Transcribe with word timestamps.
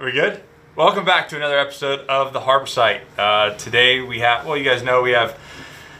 we 0.00 0.12
good? 0.12 0.40
Welcome 0.76 1.04
back 1.04 1.28
to 1.28 1.36
another 1.36 1.58
episode 1.58 2.00
of 2.08 2.32
the 2.32 2.40
Harbor 2.40 2.66
Site. 2.66 3.02
Uh, 3.18 3.50
today 3.54 4.00
we 4.00 4.20
have, 4.20 4.46
well, 4.46 4.56
you 4.56 4.64
guys 4.64 4.82
know 4.82 5.02
we 5.02 5.10
have 5.10 5.38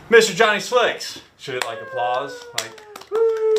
Mr. 0.08 0.34
Johnny 0.34 0.60
Slicks. 0.60 1.20
Should 1.38 1.56
it 1.56 1.64
like 1.66 1.80
applause? 1.82 2.42
Like, 2.58 2.80
woo. 3.10 3.56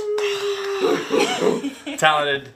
talented 1.97 2.49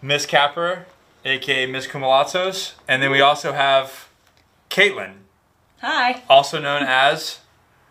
Miss 0.00 0.26
Capper, 0.26 0.86
aka 1.24 1.66
Miss 1.66 1.86
Kumalatzos. 1.86 2.72
And 2.88 3.02
then 3.02 3.10
we 3.10 3.20
also 3.20 3.52
have 3.52 4.08
Caitlin, 4.70 5.14
Hi. 5.80 6.22
also 6.28 6.60
known 6.60 6.82
as 6.82 7.38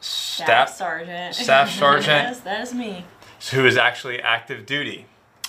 Staff 0.01 0.69
Staff, 0.69 0.69
Sergeant. 0.75 1.35
Staff 1.35 1.69
Sergeant. 1.69 2.07
yes, 2.07 2.39
that 2.41 2.61
is 2.61 2.73
me. 2.73 3.05
who 3.51 3.65
is 3.65 3.77
actually 3.77 4.21
active 4.21 4.65
duty. 4.65 5.05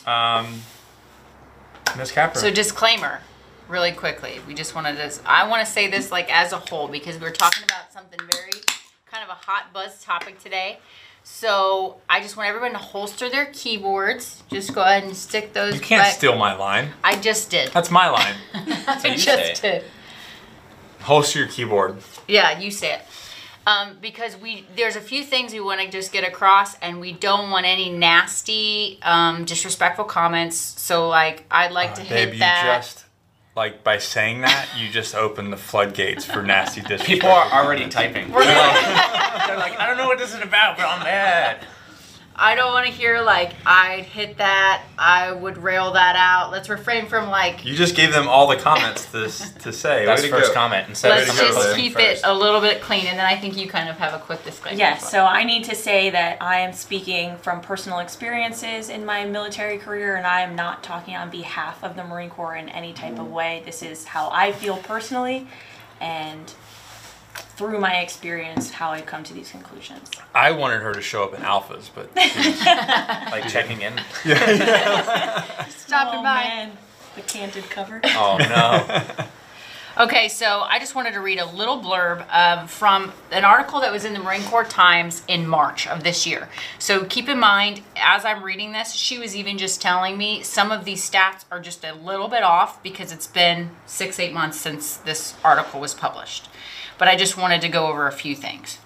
Um, 0.06 0.62
Miss 1.96 2.12
Capper. 2.12 2.38
So 2.38 2.50
disclaimer, 2.50 3.20
really 3.72 3.92
quickly. 3.92 4.38
We 4.46 4.54
just 4.54 4.74
wanted 4.74 4.96
to. 4.96 5.20
I 5.28 5.48
want 5.48 5.66
to 5.66 5.72
say 5.72 5.88
this 5.90 6.12
like 6.12 6.32
as 6.32 6.52
a 6.52 6.58
whole 6.58 6.86
because 6.86 7.18
we're 7.18 7.32
talking 7.32 7.64
about 7.64 7.92
something 7.92 8.20
very 8.30 8.52
kind 9.10 9.24
of 9.24 9.30
a 9.30 9.34
hot 9.34 9.72
buzz 9.72 10.02
topic 10.04 10.38
today. 10.38 10.78
So 11.24 11.96
I 12.08 12.20
just 12.20 12.36
want 12.36 12.48
everyone 12.48 12.72
to 12.72 12.78
holster 12.78 13.30
their 13.30 13.46
keyboards. 13.46 14.42
Just 14.50 14.74
go 14.74 14.82
ahead 14.82 15.04
and 15.04 15.16
stick 15.16 15.52
those. 15.52 15.74
you 15.74 15.80
can't 15.80 16.02
back- 16.02 16.14
steal 16.14 16.36
my 16.36 16.54
line. 16.54 16.90
I 17.02 17.16
just 17.16 17.50
did. 17.50 17.70
That's 17.72 17.90
my 17.90 18.08
line. 18.10 18.34
I 18.54 19.16
just 19.16 19.24
say. 19.24 19.54
did. 19.80 19.84
Holster 21.00 21.40
your 21.40 21.48
keyboard. 21.48 21.96
Yeah, 22.28 22.58
you 22.58 22.70
say 22.70 22.94
it. 22.94 23.00
Um, 23.64 23.98
because 24.00 24.36
we 24.36 24.66
there's 24.74 24.96
a 24.96 25.00
few 25.00 25.22
things 25.22 25.52
we 25.52 25.60
want 25.60 25.80
to 25.80 25.88
just 25.88 26.12
get 26.12 26.26
across, 26.26 26.76
and 26.80 27.00
we 27.00 27.12
don't 27.12 27.50
want 27.50 27.64
any 27.64 27.90
nasty, 27.90 28.98
um, 29.02 29.44
disrespectful 29.44 30.04
comments. 30.04 30.56
So 30.56 31.08
like, 31.08 31.44
I'd 31.48 31.70
like 31.70 31.94
to 31.94 32.00
hit 32.00 32.12
Uh, 32.12 32.24
Babe, 32.24 32.32
you 32.34 32.38
that. 32.40 33.01
Just 33.52 33.56
like 33.56 33.84
by 33.84 33.98
saying 33.98 34.40
that, 34.42 34.68
you 34.76 34.88
just 34.88 35.14
opened 35.14 35.52
the 35.52 35.56
floodgates 35.56 36.24
for 36.24 36.42
nasty 36.42 36.80
disrespect. 36.80 37.08
People 37.08 37.30
are 37.30 37.50
already 37.52 37.88
typing. 37.88 38.30
They're 38.30 38.38
like, 38.40 38.46
they're 39.46 39.58
like, 39.58 39.78
I 39.78 39.86
don't 39.86 39.96
know 39.96 40.06
what 40.06 40.18
this 40.18 40.34
is 40.34 40.40
about, 40.40 40.76
but 40.76 40.86
I'm 40.86 41.02
mad. 41.04 41.66
I 42.34 42.54
don't 42.54 42.72
want 42.72 42.86
to 42.86 42.92
hear 42.92 43.20
like 43.20 43.52
I'd 43.66 44.04
hit 44.04 44.38
that, 44.38 44.82
I 44.98 45.32
would 45.32 45.58
rail 45.58 45.92
that 45.92 46.16
out. 46.16 46.50
Let's 46.50 46.68
refrain 46.68 47.06
from 47.06 47.28
like 47.28 47.64
You 47.64 47.74
just 47.74 47.94
gave 47.94 48.12
them 48.12 48.26
all 48.28 48.46
the 48.46 48.56
comments 48.56 49.06
to, 49.12 49.28
to 49.60 49.72
say. 49.72 50.06
That's 50.06 50.22
Way 50.22 50.28
to 50.28 50.34
first 50.34 50.48
go. 50.48 50.54
comment. 50.54 50.88
Instead 50.88 51.10
let's 51.10 51.30
of 51.30 51.36
to 51.36 51.40
go, 51.40 51.48
just 51.48 51.60
Claire. 51.60 51.74
keep 51.76 51.92
first. 51.92 52.04
it 52.04 52.20
a 52.24 52.34
little 52.34 52.60
bit 52.60 52.80
clean, 52.80 53.06
and 53.06 53.18
then 53.18 53.26
I 53.26 53.36
think 53.36 53.56
you 53.56 53.68
kind 53.68 53.88
of 53.88 53.96
have 53.98 54.14
a 54.14 54.18
quick 54.18 54.44
disclaimer. 54.44 54.78
Yes, 54.78 55.10
so. 55.10 55.24
I 55.24 55.44
need 55.44 55.64
to 55.64 55.74
say 55.74 56.10
that 56.10 56.40
I 56.42 56.60
am 56.60 56.72
speaking 56.72 57.36
from 57.38 57.60
personal 57.60 57.98
experiences 58.00 58.88
in 58.88 59.04
my 59.04 59.24
military 59.24 59.78
career, 59.78 60.16
and 60.16 60.26
I 60.26 60.40
am 60.42 60.54
not 60.54 60.82
talking 60.82 61.16
on 61.16 61.30
behalf 61.30 61.82
of 61.84 61.96
the 61.96 62.04
Marine 62.04 62.30
Corps 62.30 62.56
in 62.56 62.68
any 62.68 62.92
type 62.92 63.18
of 63.18 63.26
mm. 63.26 63.32
way. 63.32 63.62
This 63.64 63.82
is 63.82 64.04
how 64.04 64.30
I 64.30 64.52
feel 64.52 64.76
personally, 64.78 65.46
and 66.00 66.52
through 67.34 67.78
my 67.78 67.96
experience, 67.96 68.70
how 68.70 68.90
I 68.90 69.00
come 69.00 69.24
to 69.24 69.34
these 69.34 69.50
conclusions. 69.50 70.10
I 70.34 70.52
wanted 70.52 70.82
her 70.82 70.92
to 70.92 71.02
show 71.02 71.24
up 71.24 71.34
in 71.34 71.40
alphas, 71.42 71.90
but 71.94 72.14
like 73.30 73.48
checking 73.48 73.82
in. 73.82 73.94
stopping 75.70 76.20
oh, 76.20 76.22
by. 76.22 76.44
man, 76.44 76.72
the 77.14 77.22
canted 77.22 77.68
cover. 77.70 78.00
Oh 78.04 78.38
no. 78.38 79.26
Okay, 79.98 80.28
so 80.28 80.62
I 80.62 80.78
just 80.78 80.94
wanted 80.94 81.12
to 81.12 81.20
read 81.20 81.38
a 81.38 81.44
little 81.44 81.78
blurb 81.78 82.24
um, 82.32 82.66
from 82.66 83.12
an 83.30 83.44
article 83.44 83.78
that 83.82 83.92
was 83.92 84.06
in 84.06 84.14
the 84.14 84.20
Marine 84.20 84.42
Corps 84.44 84.64
Times 84.64 85.22
in 85.28 85.46
March 85.46 85.86
of 85.86 86.02
this 86.02 86.26
year. 86.26 86.48
So 86.78 87.04
keep 87.04 87.28
in 87.28 87.38
mind, 87.38 87.82
as 87.96 88.24
I'm 88.24 88.42
reading 88.42 88.72
this, 88.72 88.94
she 88.94 89.18
was 89.18 89.36
even 89.36 89.58
just 89.58 89.82
telling 89.82 90.16
me 90.16 90.42
some 90.42 90.72
of 90.72 90.86
these 90.86 91.08
stats 91.08 91.44
are 91.50 91.60
just 91.60 91.84
a 91.84 91.92
little 91.94 92.28
bit 92.28 92.42
off 92.42 92.82
because 92.82 93.12
it's 93.12 93.26
been 93.26 93.68
six, 93.84 94.18
eight 94.18 94.32
months 94.32 94.58
since 94.58 94.96
this 94.96 95.34
article 95.44 95.78
was 95.78 95.92
published. 95.92 96.48
But 96.96 97.08
I 97.08 97.14
just 97.14 97.36
wanted 97.36 97.60
to 97.60 97.68
go 97.68 97.88
over 97.88 98.06
a 98.06 98.12
few 98.12 98.34
things. 98.34 98.78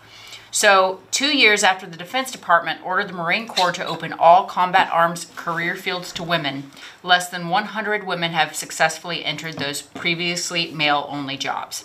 So, 0.51 1.01
two 1.11 1.37
years 1.37 1.63
after 1.63 1.87
the 1.87 1.97
Defense 1.97 2.31
Department 2.31 2.81
ordered 2.85 3.09
the 3.09 3.13
Marine 3.13 3.47
Corps 3.47 3.73
to 3.73 3.87
open 3.87 4.13
all 4.13 4.47
combat 4.47 4.89
arms 4.93 5.27
career 5.37 5.75
fields 5.75 6.13
to 6.13 6.23
women, 6.23 6.71
less 7.03 7.29
than 7.29 7.49
100 7.49 8.07
women 8.07 8.33
have 8.33 8.55
successfully 8.55 9.25
entered 9.25 9.59
those 9.59 9.83
previously 9.83 10.71
male 10.71 11.07
only 11.11 11.37
jobs. 11.37 11.85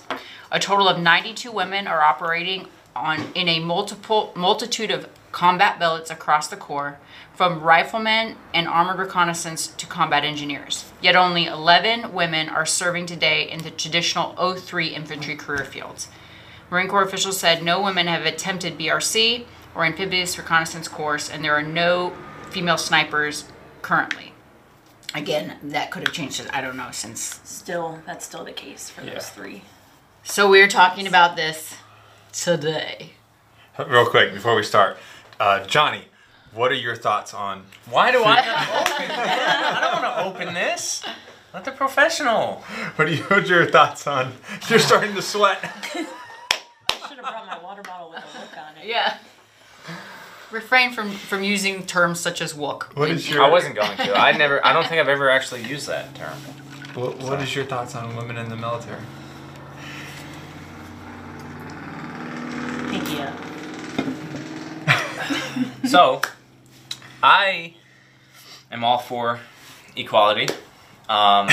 A 0.52 0.59
total 0.59 0.88
of 0.88 1.02
92 1.02 1.52
women 1.52 1.88
are 1.88 2.02
operating 2.02 2.68
on 2.96 3.31
in 3.35 3.47
a 3.47 3.59
multiple 3.59 4.31
multitude 4.35 4.91
of 4.91 5.09
combat 5.31 5.80
billets 5.80 6.12
across 6.12 6.47
the 6.47 6.58
Corps, 6.58 7.00
from 7.34 7.62
riflemen 7.62 8.35
and 8.53 8.68
armored 8.68 9.00
reconnaissance 9.00 9.68
to 9.68 9.88
combat 9.88 10.24
engineers. 10.24 10.91
Yet 11.02 11.16
only 11.16 11.46
11 11.46 12.14
women 12.14 12.50
are 12.50 12.66
serving 12.66 13.06
today 13.06 13.50
in 13.50 13.64
the 13.64 13.72
traditional 13.72 14.34
O3 14.34 14.91
infantry 14.91 15.35
career 15.35 15.66
fields. 15.66 16.09
Marine 16.72 16.88
Corps 16.88 17.04
officials 17.04 17.38
said 17.38 17.62
no 17.64 17.82
women 17.82 18.08
have 18.08 18.26
attempted 18.26 18.78
BRC 18.80 19.44
or 19.76 19.84
amphibious 19.86 20.38
reconnaissance 20.38 20.88
course, 20.88 21.30
and 21.30 21.44
there 21.44 21.54
are 21.54 21.62
no 21.62 22.14
female 22.50 22.78
snipers 22.78 23.44
currently. 23.82 24.32
Again, 25.14 25.58
that 25.64 25.92
could 25.92 26.08
have 26.08 26.16
changed. 26.16 26.42
I 26.54 26.62
don't 26.62 26.78
know 26.78 26.88
since. 26.92 27.42
Still, 27.44 28.00
that's 28.06 28.26
still 28.26 28.46
the 28.46 28.54
case 28.54 28.90
for 28.90 29.02
Yeah. 29.02 29.16
those 29.16 29.30
three. 29.30 29.64
So 30.24 30.50
we're 30.50 30.70
talking 30.70 31.08
about 31.08 31.36
this 31.36 31.76
today. 32.32 33.12
real 33.88 34.06
quick 34.06 34.34
before 34.34 34.56
we 34.56 34.64
start, 34.64 34.98
uh, 35.40 35.66
Johnny, 35.66 36.06
what 36.53 36.72
are 36.72 36.76
your 36.76 36.96
thoughts 36.96 37.34
on? 37.34 37.66
Why 37.90 38.12
do 38.12 38.24
I 38.24 38.38
open 38.40 39.08
that? 39.09 39.78
I 39.78 39.82
don't 39.82 40.02
want 40.03 40.16
to 40.16 40.24
open 40.46 40.53
this. 40.53 41.03
Let 41.53 41.66
the 41.66 41.72
professional. 41.72 42.64
What 42.96 43.09
are, 43.09 43.12
you, 43.12 43.24
what 43.24 43.40
are 43.44 43.46
your 43.48 43.66
thoughts 43.66 44.08
on? 44.08 44.34
You're 44.70 44.80
starting 44.80 45.16
to 45.16 45.22
sweat. 45.22 45.59
Should 47.22 47.34
have 47.34 47.46
brought 47.46 47.62
my 47.62 47.64
water 47.64 47.82
bottle 47.84 48.09
with 48.09 48.20
a 48.20 48.40
look 48.40 48.58
on 48.58 48.78
it. 48.78 48.88
Yeah. 48.88 49.18
Refrain 50.50 50.92
from 50.92 51.12
from 51.12 51.44
using 51.44 51.86
terms 51.86 52.20
such 52.20 52.42
as 52.42 52.54
wook. 52.54 52.96
What 52.98 53.09
is 53.12 53.30
your? 53.30 53.44
I 53.44 53.50
wasn't 53.50 53.76
going 53.76 53.96
to. 53.98 54.18
I 54.18 54.32
never. 54.38 54.66
I 54.66 54.74
don't 54.74 54.88
think 54.88 55.00
I've 55.00 55.08
ever 55.08 55.30
actually 55.30 55.64
used 55.64 55.88
that 55.88 56.14
term. 56.16 56.34
What, 56.94 57.18
what 57.20 57.42
is 57.42 57.56
your 57.56 57.64
thoughts 57.64 57.96
on 57.96 58.16
women 58.18 58.38
in 58.38 58.50
the 58.50 58.58
military? 58.58 59.00
Thank 62.90 63.12
you. 63.12 63.28
So, 65.88 66.22
I 67.24 67.74
am 68.72 68.84
all 68.84 69.00
for 69.00 69.40
equality. 69.96 70.48
Um, 71.09 71.50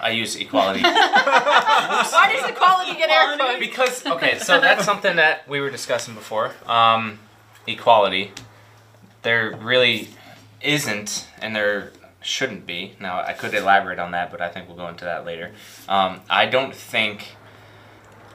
I 0.00 0.10
use 0.10 0.36
equality 0.36 0.82
Why 0.82 2.32
does 2.32 2.48
equality 2.50 2.94
get 2.98 3.10
air 3.10 3.36
quotes? 3.36 3.58
because 3.58 4.06
okay, 4.06 4.38
so 4.38 4.60
that's 4.60 4.84
something 4.84 5.16
that 5.16 5.48
we 5.48 5.60
were 5.60 5.70
discussing 5.70 6.14
before. 6.14 6.52
Um, 6.66 7.18
equality. 7.66 8.32
There 9.22 9.56
really 9.56 10.08
isn't, 10.60 11.26
and 11.40 11.54
there 11.56 11.92
shouldn't 12.20 12.66
be. 12.66 12.96
Now 13.00 13.20
I 13.20 13.32
could 13.32 13.54
elaborate 13.54 13.98
on 13.98 14.12
that, 14.12 14.30
but 14.30 14.40
I 14.40 14.48
think 14.48 14.68
we'll 14.68 14.76
go 14.76 14.88
into 14.88 15.04
that 15.04 15.24
later. 15.24 15.52
Um, 15.88 16.20
I 16.30 16.46
don't 16.46 16.74
think. 16.74 17.36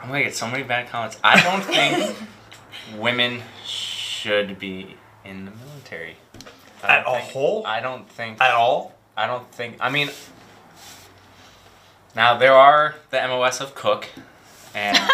I'm 0.02 0.08
gonna 0.08 0.24
get 0.24 0.36
so 0.36 0.48
many 0.48 0.64
bad 0.64 0.90
comments. 0.90 1.18
I 1.24 1.42
don't 1.42 1.64
think 1.64 2.16
women 2.98 3.42
should 3.66 4.58
be 4.60 4.96
in 5.24 5.46
the 5.46 5.52
military. 5.52 6.16
I 6.84 6.98
At 6.98 7.06
don't 7.06 7.16
a 7.16 7.20
whole? 7.20 7.66
I 7.66 7.80
don't 7.80 8.10
think. 8.10 8.42
At 8.42 8.52
all? 8.52 8.96
I 9.16 9.28
don't 9.28 9.50
think. 9.52 9.78
I 9.80 9.90
mean, 9.92 10.10
now 12.16 12.38
there 12.38 12.54
are 12.54 12.96
the 13.10 13.18
MOS 13.28 13.62
of 13.62 13.76
Cook, 13.76 14.08
and 14.76 14.96
stuff 14.98 15.10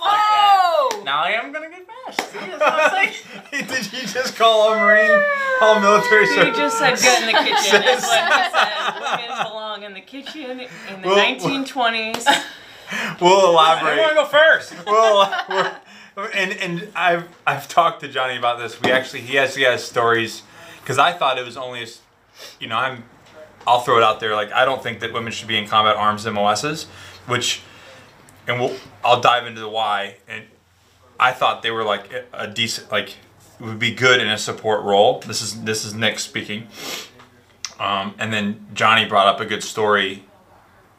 that. 0.00 1.02
Now 1.04 1.22
I 1.24 1.30
am 1.32 1.52
gonna 1.52 1.70
get 1.70 1.86
bashed. 1.86 2.30
See, 2.30 2.38
that's 2.38 2.60
what 2.60 2.92
I'm 2.94 3.12
saying. 3.50 3.66
Did 3.66 3.92
you 3.92 4.00
just 4.06 4.36
call 4.36 4.60
all 4.70 4.78
Marine, 4.78 5.22
all 5.60 5.80
military 5.80 6.26
You 6.26 6.34
service? 6.34 6.56
just 6.56 6.78
said 6.78 6.96
good 6.98 7.22
in 7.22 7.26
the 7.34 7.38
kitchen. 7.50 7.80
That's 7.82 8.06
what 8.06 8.32
he 8.32 8.50
said. 8.50 9.18
Women 9.28 9.44
belong 9.44 9.82
in 9.84 9.94
the 9.94 10.00
kitchen 10.00 10.60
in 10.60 11.02
the 11.02 11.08
Well, 11.08 11.18
1920s. 11.36 12.26
We'll 13.20 13.50
elaborate. 13.50 14.00
I 14.00 14.00
want 14.00 14.08
to 14.10 14.14
go 14.16 14.24
first. 14.26 14.74
well, 14.84 15.80
we're, 16.16 16.28
and 16.30 16.50
and 16.54 16.88
I've 16.96 17.28
I've 17.46 17.68
talked 17.68 18.00
to 18.00 18.08
Johnny 18.08 18.36
about 18.36 18.58
this. 18.58 18.82
We 18.82 18.90
actually 18.90 19.20
he 19.20 19.36
has 19.36 19.54
he 19.54 19.62
has 19.62 19.84
stories 19.84 20.42
because 20.80 20.98
I 20.98 21.12
thought 21.12 21.38
it 21.38 21.44
was 21.44 21.56
only, 21.56 21.82
as- 21.84 22.00
you 22.58 22.66
know, 22.66 22.74
I'm 22.74 23.04
I'll 23.66 23.80
throw 23.80 23.96
it 23.98 24.02
out 24.02 24.20
there 24.20 24.34
like 24.34 24.52
I 24.52 24.64
don't 24.64 24.82
think 24.82 25.00
that 25.00 25.12
women 25.12 25.32
should 25.32 25.48
be 25.48 25.56
in 25.58 25.66
combat 25.66 25.96
arms 25.96 26.26
MOSs, 26.26 26.84
which, 27.26 27.62
and 28.46 28.60
we'll 28.60 28.74
I'll 29.04 29.20
dive 29.20 29.46
into 29.46 29.60
the 29.60 29.68
why. 29.68 30.16
And 30.28 30.44
I 31.18 31.32
thought 31.32 31.62
they 31.62 31.70
were 31.70 31.84
like 31.84 32.10
a- 32.32 32.46
decent 32.46 32.90
like 32.90 33.16
would 33.60 33.78
be 33.78 33.94
good 33.94 34.20
in 34.20 34.28
a 34.28 34.38
support 34.38 34.82
role. 34.84 35.20
This 35.20 35.42
is 35.42 35.62
this 35.62 35.84
is 35.84 35.94
Nick 35.94 36.18
speaking. 36.18 36.68
Um, 37.78 38.14
and 38.18 38.32
then 38.32 38.66
Johnny 38.74 39.06
brought 39.06 39.26
up 39.26 39.40
a 39.40 39.46
good 39.46 39.62
story 39.62 40.24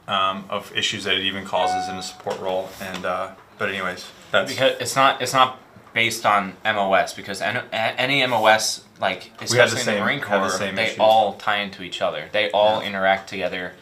um, 0.07 0.45
of 0.49 0.75
issues 0.75 1.03
that 1.03 1.15
it 1.15 1.23
even 1.23 1.45
causes 1.45 1.87
in 1.89 1.95
a 1.95 2.03
support 2.03 2.39
role. 2.39 2.69
And 2.81 3.05
uh, 3.05 3.31
but 3.57 3.69
anyways, 3.69 4.05
that's 4.31 4.51
Because 4.51 4.79
it's 4.79 4.95
not 4.95 5.21
it's 5.21 5.33
not 5.33 5.59
based 5.93 6.25
on 6.25 6.53
MOS 6.63 7.13
because 7.13 7.41
any 7.41 8.25
MOS 8.25 8.83
like 8.99 9.23
We 9.23 9.29
had 9.29 9.39
the 9.39 9.43
especially 9.45 9.79
in 9.79 9.85
same- 9.85 9.95
the 9.95 10.01
Marine 10.01 10.19
had 10.19 10.25
the 10.43 10.47
Corps 10.47 10.57
same 10.57 10.75
they 10.75 10.85
issues. 10.85 10.99
all 10.99 11.33
tie 11.33 11.57
into 11.57 11.83
each 11.83 12.01
other. 12.01 12.29
They 12.31 12.49
all 12.51 12.81
interact 12.81 13.29
together 13.29 13.73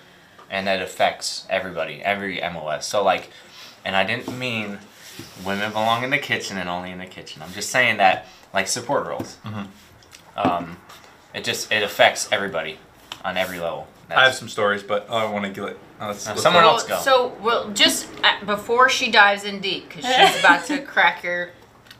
and 0.49 0.65
that 0.67 0.81
affects 0.81 1.45
everybody, 1.49 2.01
every 2.03 2.39
MOS. 2.41 2.85
So 2.87 3.03
like, 3.03 3.29
and 3.85 3.95
I 3.95 4.03
didn't 4.03 4.35
mean 4.37 4.79
women 5.45 5.71
belong 5.71 6.03
in 6.03 6.09
the 6.09 6.17
kitchen 6.17 6.57
and 6.57 6.67
only 6.69 6.91
in 6.91 6.97
the 6.97 7.05
kitchen. 7.05 7.41
I'm 7.43 7.51
just 7.53 7.69
saying 7.69 7.97
that 7.97 8.25
like 8.53 8.67
support 8.67 9.05
roles. 9.05 9.37
Um, 10.35 10.77
it 11.33 11.43
just 11.43 11.71
it 11.71 11.83
affects 11.83 12.27
everybody 12.31 12.79
on 13.23 13.37
every 13.37 13.59
level. 13.59 13.87
I 14.09 14.23
have 14.25 14.33
some 14.33 14.49
stories, 14.49 14.81
but 14.81 15.07
I 15.09 15.25
want 15.29 15.45
to 15.45 15.51
get 15.51 15.69
it. 15.71 15.79
uh, 16.01 16.07
let's- 16.07 16.21
someone 16.23 16.63
Well, 16.63 16.73
else 16.73 16.83
go. 16.83 16.97
So, 16.99 17.27
well, 17.41 17.69
just 17.71 18.07
uh, 18.23 18.43
before 18.45 18.89
she 18.89 19.11
dives 19.11 19.43
in 19.43 19.59
deep, 19.59 19.87
because 19.89 20.05
she's 20.05 20.39
about 20.39 20.65
to 20.65 20.79
crack 20.93 21.23
your 21.23 21.51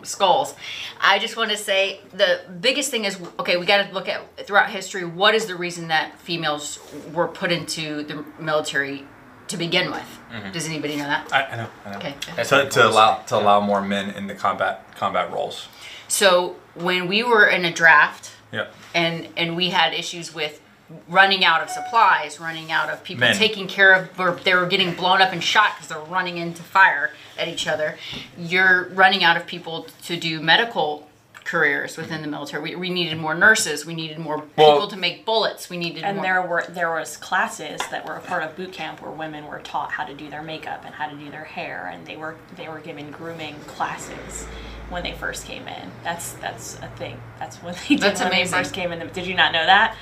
skulls, 0.03 0.55
I 1.01 1.19
just 1.19 1.35
want 1.37 1.51
to 1.51 1.57
say 1.57 2.01
the 2.13 2.41
biggest 2.61 2.91
thing 2.91 3.05
is 3.05 3.19
okay, 3.39 3.57
we 3.57 3.65
got 3.65 3.87
to 3.87 3.93
look 3.93 4.07
at 4.07 4.45
throughout 4.45 4.69
history 4.69 5.03
what 5.05 5.35
is 5.35 5.45
the 5.45 5.55
reason 5.55 5.87
that 5.89 6.17
females 6.19 6.79
were 7.13 7.27
put 7.27 7.51
into 7.51 8.03
the 8.03 8.23
military 8.39 9.05
to 9.47 9.57
begin 9.57 9.89
with? 9.91 10.19
Mm-hmm. 10.31 10.51
Does 10.51 10.67
anybody 10.67 10.95
know 10.95 11.05
that? 11.05 11.33
I, 11.33 11.43
I 11.45 11.55
know. 11.57 11.67
I 11.85 11.91
know. 11.91 11.97
Okay. 11.97 12.15
That's 12.35 12.49
To, 12.49 12.69
to 12.69 12.87
allow 12.87 13.15
to 13.27 13.35
allow 13.37 13.59
more 13.59 13.81
men 13.81 14.11
in 14.11 14.27
the 14.27 14.35
combat 14.35 14.95
combat 14.95 15.31
roles. 15.31 15.67
So, 16.07 16.55
when 16.75 17.07
we 17.07 17.23
were 17.23 17.45
in 17.47 17.65
a 17.65 17.73
draft, 17.73 18.31
Yeah. 18.51 18.67
and 18.93 19.27
and 19.37 19.55
we 19.55 19.69
had 19.69 19.93
issues 19.93 20.33
with 20.33 20.61
running 21.07 21.43
out 21.45 21.61
of 21.61 21.69
supplies, 21.69 22.39
running 22.39 22.71
out 22.71 22.89
of 22.89 23.03
people 23.03 23.21
Men. 23.21 23.35
taking 23.35 23.67
care 23.67 23.93
of, 23.93 24.17
where 24.17 24.31
they 24.33 24.55
were 24.55 24.65
getting 24.65 24.93
blown 24.95 25.21
up 25.21 25.31
and 25.31 25.43
shot 25.43 25.75
because 25.75 25.87
they're 25.89 25.99
running 25.99 26.37
into 26.37 26.63
fire 26.63 27.11
at 27.37 27.47
each 27.47 27.67
other. 27.67 27.97
You're 28.37 28.89
running 28.89 29.23
out 29.23 29.37
of 29.37 29.45
people 29.45 29.87
to 30.05 30.17
do 30.17 30.39
medical 30.39 31.07
careers 31.43 31.97
within 31.97 32.21
the 32.21 32.27
military. 32.27 32.61
We, 32.61 32.75
we 32.75 32.89
needed 32.91 33.17
more 33.17 33.33
nurses. 33.33 33.83
We 33.85 33.95
needed 33.95 34.19
more 34.19 34.43
Well- 34.55 34.73
people 34.73 34.87
to 34.89 34.97
make 34.97 35.25
bullets. 35.25 35.69
We 35.69 35.77
needed 35.77 36.03
And 36.03 36.17
more. 36.17 36.23
there 36.25 36.41
were 36.43 36.65
there 36.69 36.91
was 36.91 37.17
classes 37.17 37.79
that 37.89 38.05
were 38.05 38.15
a 38.15 38.19
part 38.21 38.43
of 38.43 38.55
boot 38.55 38.71
camp 38.71 39.01
where 39.01 39.11
women 39.11 39.47
were 39.47 39.59
taught 39.59 39.91
how 39.91 40.05
to 40.05 40.13
do 40.13 40.29
their 40.29 40.43
makeup 40.43 40.83
and 40.85 40.93
how 40.93 41.07
to 41.09 41.15
do 41.15 41.31
their 41.31 41.45
hair, 41.45 41.89
and 41.91 42.05
they 42.05 42.17
were 42.17 42.35
they 42.55 42.67
were 42.67 42.79
given 42.79 43.09
grooming 43.09 43.55
classes 43.65 44.45
when 44.89 45.01
they 45.01 45.13
first 45.13 45.45
came 45.45 45.67
in. 45.67 45.91
That's 46.03 46.33
that's 46.33 46.75
a 46.83 46.87
thing. 46.97 47.19
That's 47.39 47.57
what 47.57 47.75
they 47.87 47.95
did 47.95 48.01
That's 48.01 48.19
when 48.19 48.29
amazing. 48.29 48.51
they 48.51 48.57
first 48.63 48.73
came 48.73 48.91
in. 48.91 49.07
Did 49.09 49.25
you 49.25 49.33
not 49.35 49.51
know 49.51 49.65
that? 49.65 49.95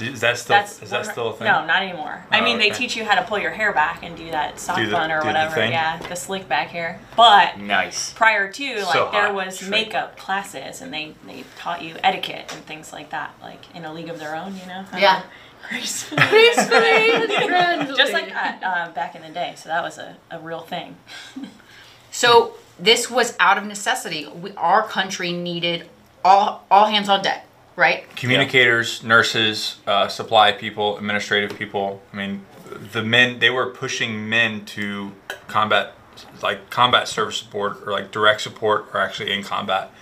Is 0.00 0.20
that 0.20 0.38
still 0.38 0.54
That's 0.56 0.82
is 0.82 0.90
that 0.90 1.04
one- 1.04 1.12
still 1.12 1.28
a 1.28 1.32
thing? 1.32 1.46
No, 1.46 1.64
not 1.66 1.82
anymore. 1.82 2.24
I 2.30 2.40
Oh, 2.40 2.44
mean, 2.44 2.58
they 2.58 2.70
okay. 2.70 2.78
teach 2.78 2.96
you 2.96 3.04
how 3.04 3.14
to 3.16 3.22
pull 3.22 3.38
your 3.38 3.50
hair 3.50 3.72
back 3.72 4.02
and 4.04 4.16
do 4.16 4.30
that 4.30 4.60
sock 4.60 4.76
Do 4.76 4.86
the- 4.86 4.92
bun 4.92 5.10
or 5.10 5.16
do 5.16 5.20
the 5.22 5.26
whatever. 5.28 5.54
thing? 5.54 5.72
yeah, 5.72 5.96
the 5.98 6.14
slick 6.14 6.48
back 6.48 6.68
hair. 6.68 7.00
But 7.16 7.58
Nice. 7.58 8.12
prior 8.12 8.50
to 8.52 8.76
like 8.84 8.92
So 8.92 9.08
there 9.10 9.26
hot. 9.26 9.34
was 9.34 9.58
Shrink. 9.58 9.70
makeup 9.70 10.16
classes 10.16 10.80
and 10.80 10.92
they 10.94 11.14
they 11.26 11.44
taught 11.58 11.82
you 11.82 11.96
etiquette 12.04 12.52
and 12.54 12.64
things 12.66 12.92
like 12.92 13.10
that 13.10 13.30
like 13.42 13.74
in 13.74 13.84
a 13.84 13.92
league 13.92 14.08
of 14.08 14.18
their 14.18 14.34
own 14.36 14.56
you 14.56 14.66
know 14.66 14.84
Yeah. 14.96 15.22
gracefully 15.68 16.22
Gracefully. 16.30 17.26
just 17.96 18.12
like 18.12 18.28
that 18.30 18.60
uh, 18.62 18.90
back 18.92 19.14
in 19.16 19.22
the 19.22 19.28
day 19.30 19.54
so 19.56 19.68
that 19.68 19.82
was 19.82 19.98
a, 19.98 20.16
a 20.30 20.38
real 20.38 20.60
thing 20.60 20.96
So 22.10 22.54
this 22.78 23.10
was 23.10 23.36
out 23.38 23.58
of 23.58 23.64
necessity. 23.66 24.26
We, 24.26 24.52
our 24.54 24.82
country 24.86 25.32
needed 25.32 25.88
all 26.24 26.64
all 26.70 26.86
hands 26.86 27.08
on 27.08 27.22
deck, 27.22 27.46
right? 27.78 28.04
Communicators, 28.16 29.04
nurses, 29.04 29.76
uh, 29.86 30.08
supply 30.08 30.50
people, 30.50 30.98
administrative 30.98 31.56
people. 31.56 32.02
I 32.12 32.16
mean, 32.16 32.44
the 32.92 33.04
men 33.04 33.38
they 33.38 33.50
were 33.50 33.70
pushing 33.70 34.28
men 34.28 34.64
to 34.66 35.12
combat, 35.46 35.94
like 36.42 36.70
combat 36.70 37.06
service 37.06 37.36
support 37.36 37.86
or 37.86 37.92
like 37.92 38.10
direct 38.10 38.40
support, 38.40 38.86
or 38.92 39.00
actually 39.00 39.32
in 39.32 39.44
combat. 39.44 39.92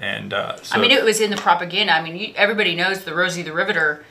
And 0.00 0.32
uh, 0.32 0.56
so 0.62 0.76
I 0.76 0.80
mean, 0.80 0.90
it 0.90 1.04
was 1.04 1.20
in 1.20 1.28
the 1.30 1.36
propaganda. 1.36 1.92
I 1.92 2.02
mean, 2.02 2.16
you, 2.16 2.32
everybody 2.34 2.74
knows 2.74 3.04
the 3.04 3.14
Rosie 3.14 3.42
the 3.42 3.52
Riveter 3.52 4.06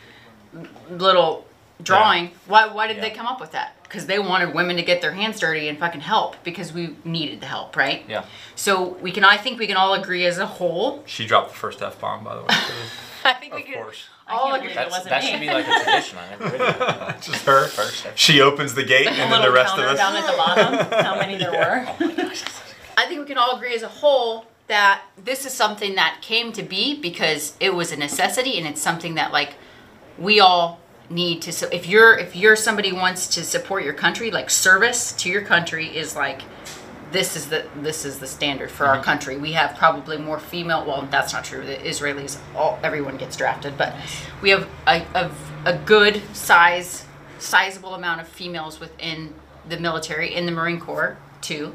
little 0.92 1.47
drawing. 1.82 2.32
Why? 2.48 2.68
Why 2.68 2.88
did 2.88 3.02
they 3.02 3.12
come 3.12 3.26
up 3.26 3.40
with 3.40 3.52
that? 3.52 3.74
Because 3.84 4.06
they 4.06 4.20
wanted 4.20 4.54
women 4.54 4.76
to 4.76 4.84
get 4.84 5.02
their 5.02 5.14
hands 5.14 5.40
dirty 5.40 5.68
and 5.70 5.78
fucking 5.80 6.02
help 6.02 6.36
because 6.44 6.74
we 6.74 6.96
needed 7.06 7.40
the 7.40 7.46
help, 7.46 7.76
right? 7.78 8.04
Yeah. 8.08 8.26
So 8.56 8.90
we 9.02 9.12
can. 9.12 9.24
I 9.24 9.38
think 9.38 9.60
we 9.60 9.68
can 9.68 9.78
all 9.78 9.94
agree 9.94 10.26
as 10.26 10.38
a 10.40 10.46
whole. 10.46 11.04
she 11.06 11.26
dropped 11.26 11.52
the 11.52 11.58
first 11.58 11.82
f 11.82 12.00
bomb, 12.00 12.24
by 12.24 12.36
the 12.36 12.42
way. 12.42 12.48
I 13.24 13.34
think 13.34 13.54
we 13.54 13.62
of 13.62 13.68
can 13.68 13.84
course, 13.84 14.04
all 14.28 14.54
agree. 14.54 14.70
believe 14.70 14.72
it 14.72 14.76
That's, 14.76 14.92
wasn't 14.92 15.10
that 15.10 15.24
me. 15.24 15.32
should 15.32 15.40
be 15.42 15.48
like 15.48 15.68
a 15.68 15.84
tradition 15.84 16.18
on 16.18 16.26
every 16.34 16.50
video. 16.50 17.16
just 17.22 17.46
her. 17.46 17.68
First. 17.68 18.08
She 18.16 18.40
opens 18.42 18.74
the 18.74 18.84
gate, 18.84 19.08
and 19.08 19.32
then 19.32 19.42
the 19.42 19.52
rest 19.52 19.74
of 19.78 19.84
us. 19.86 19.98
down 19.98 20.16
at 20.16 20.30
the 20.30 20.38
bottom 20.38 21.04
how 21.06 21.16
many 21.18 21.38
there 21.38 21.52
were 21.52 21.86
oh 21.88 22.34
I 22.98 23.06
think 23.06 23.20
we 23.20 23.26
can 23.26 23.38
all 23.38 23.56
agree 23.58 23.76
as 23.76 23.84
a 23.84 23.88
whole 23.88 24.46
that 24.68 25.04
this 25.24 25.46
is 25.46 25.54
something 25.54 25.96
that 25.96 26.20
came 26.22 26.52
to 26.54 26.64
be 26.64 27.00
because 27.00 27.56
it 27.60 27.74
was 27.76 27.92
a 27.92 27.96
necessity 27.98 28.58
and 28.58 28.66
it's 28.68 28.82
something 28.82 29.16
that 29.16 29.32
like 29.32 29.54
we 30.18 30.40
all 30.40 30.80
need 31.10 31.42
to 31.42 31.52
so 31.54 31.68
if 31.72 31.88
you're 31.88 32.18
if 32.18 32.36
you're 32.36 32.56
somebody 32.56 32.90
who 32.90 32.96
wants 32.96 33.28
to 33.28 33.44
support 33.44 33.84
your 33.84 33.94
country 33.94 34.30
like 34.30 34.50
service 34.50 35.14
to 35.14 35.30
your 35.30 35.42
country 35.42 35.88
is 35.96 36.16
like 36.16 36.42
this 37.14 37.38
is 37.38 37.48
the 37.48 37.66
this 37.78 38.04
is 38.04 38.20
the 38.20 38.28
standard 38.28 38.70
for 38.70 38.86
our 38.86 39.02
country 39.02 39.38
we 39.38 39.54
have 39.54 39.74
probably 39.78 40.18
more 40.18 40.38
female 40.40 40.86
well 40.86 41.08
that's 41.10 41.32
not 41.32 41.46
true 41.46 41.66
the 41.66 41.78
israelis 41.78 42.38
all 42.56 42.78
everyone 42.84 43.16
gets 43.16 43.38
drafted 43.38 43.78
but 43.78 43.96
we 44.42 44.50
have 44.50 44.68
a, 44.86 45.02
a, 45.16 45.32
a 45.66 45.78
good 45.86 46.22
size 46.36 47.06
sizable 47.40 47.94
amount 47.96 48.20
of 48.20 48.28
females 48.28 48.80
within 48.82 49.34
the 49.70 49.78
military 49.80 50.36
in 50.36 50.46
the 50.46 50.52
marine 50.52 50.80
corps 50.80 51.18
too 51.40 51.74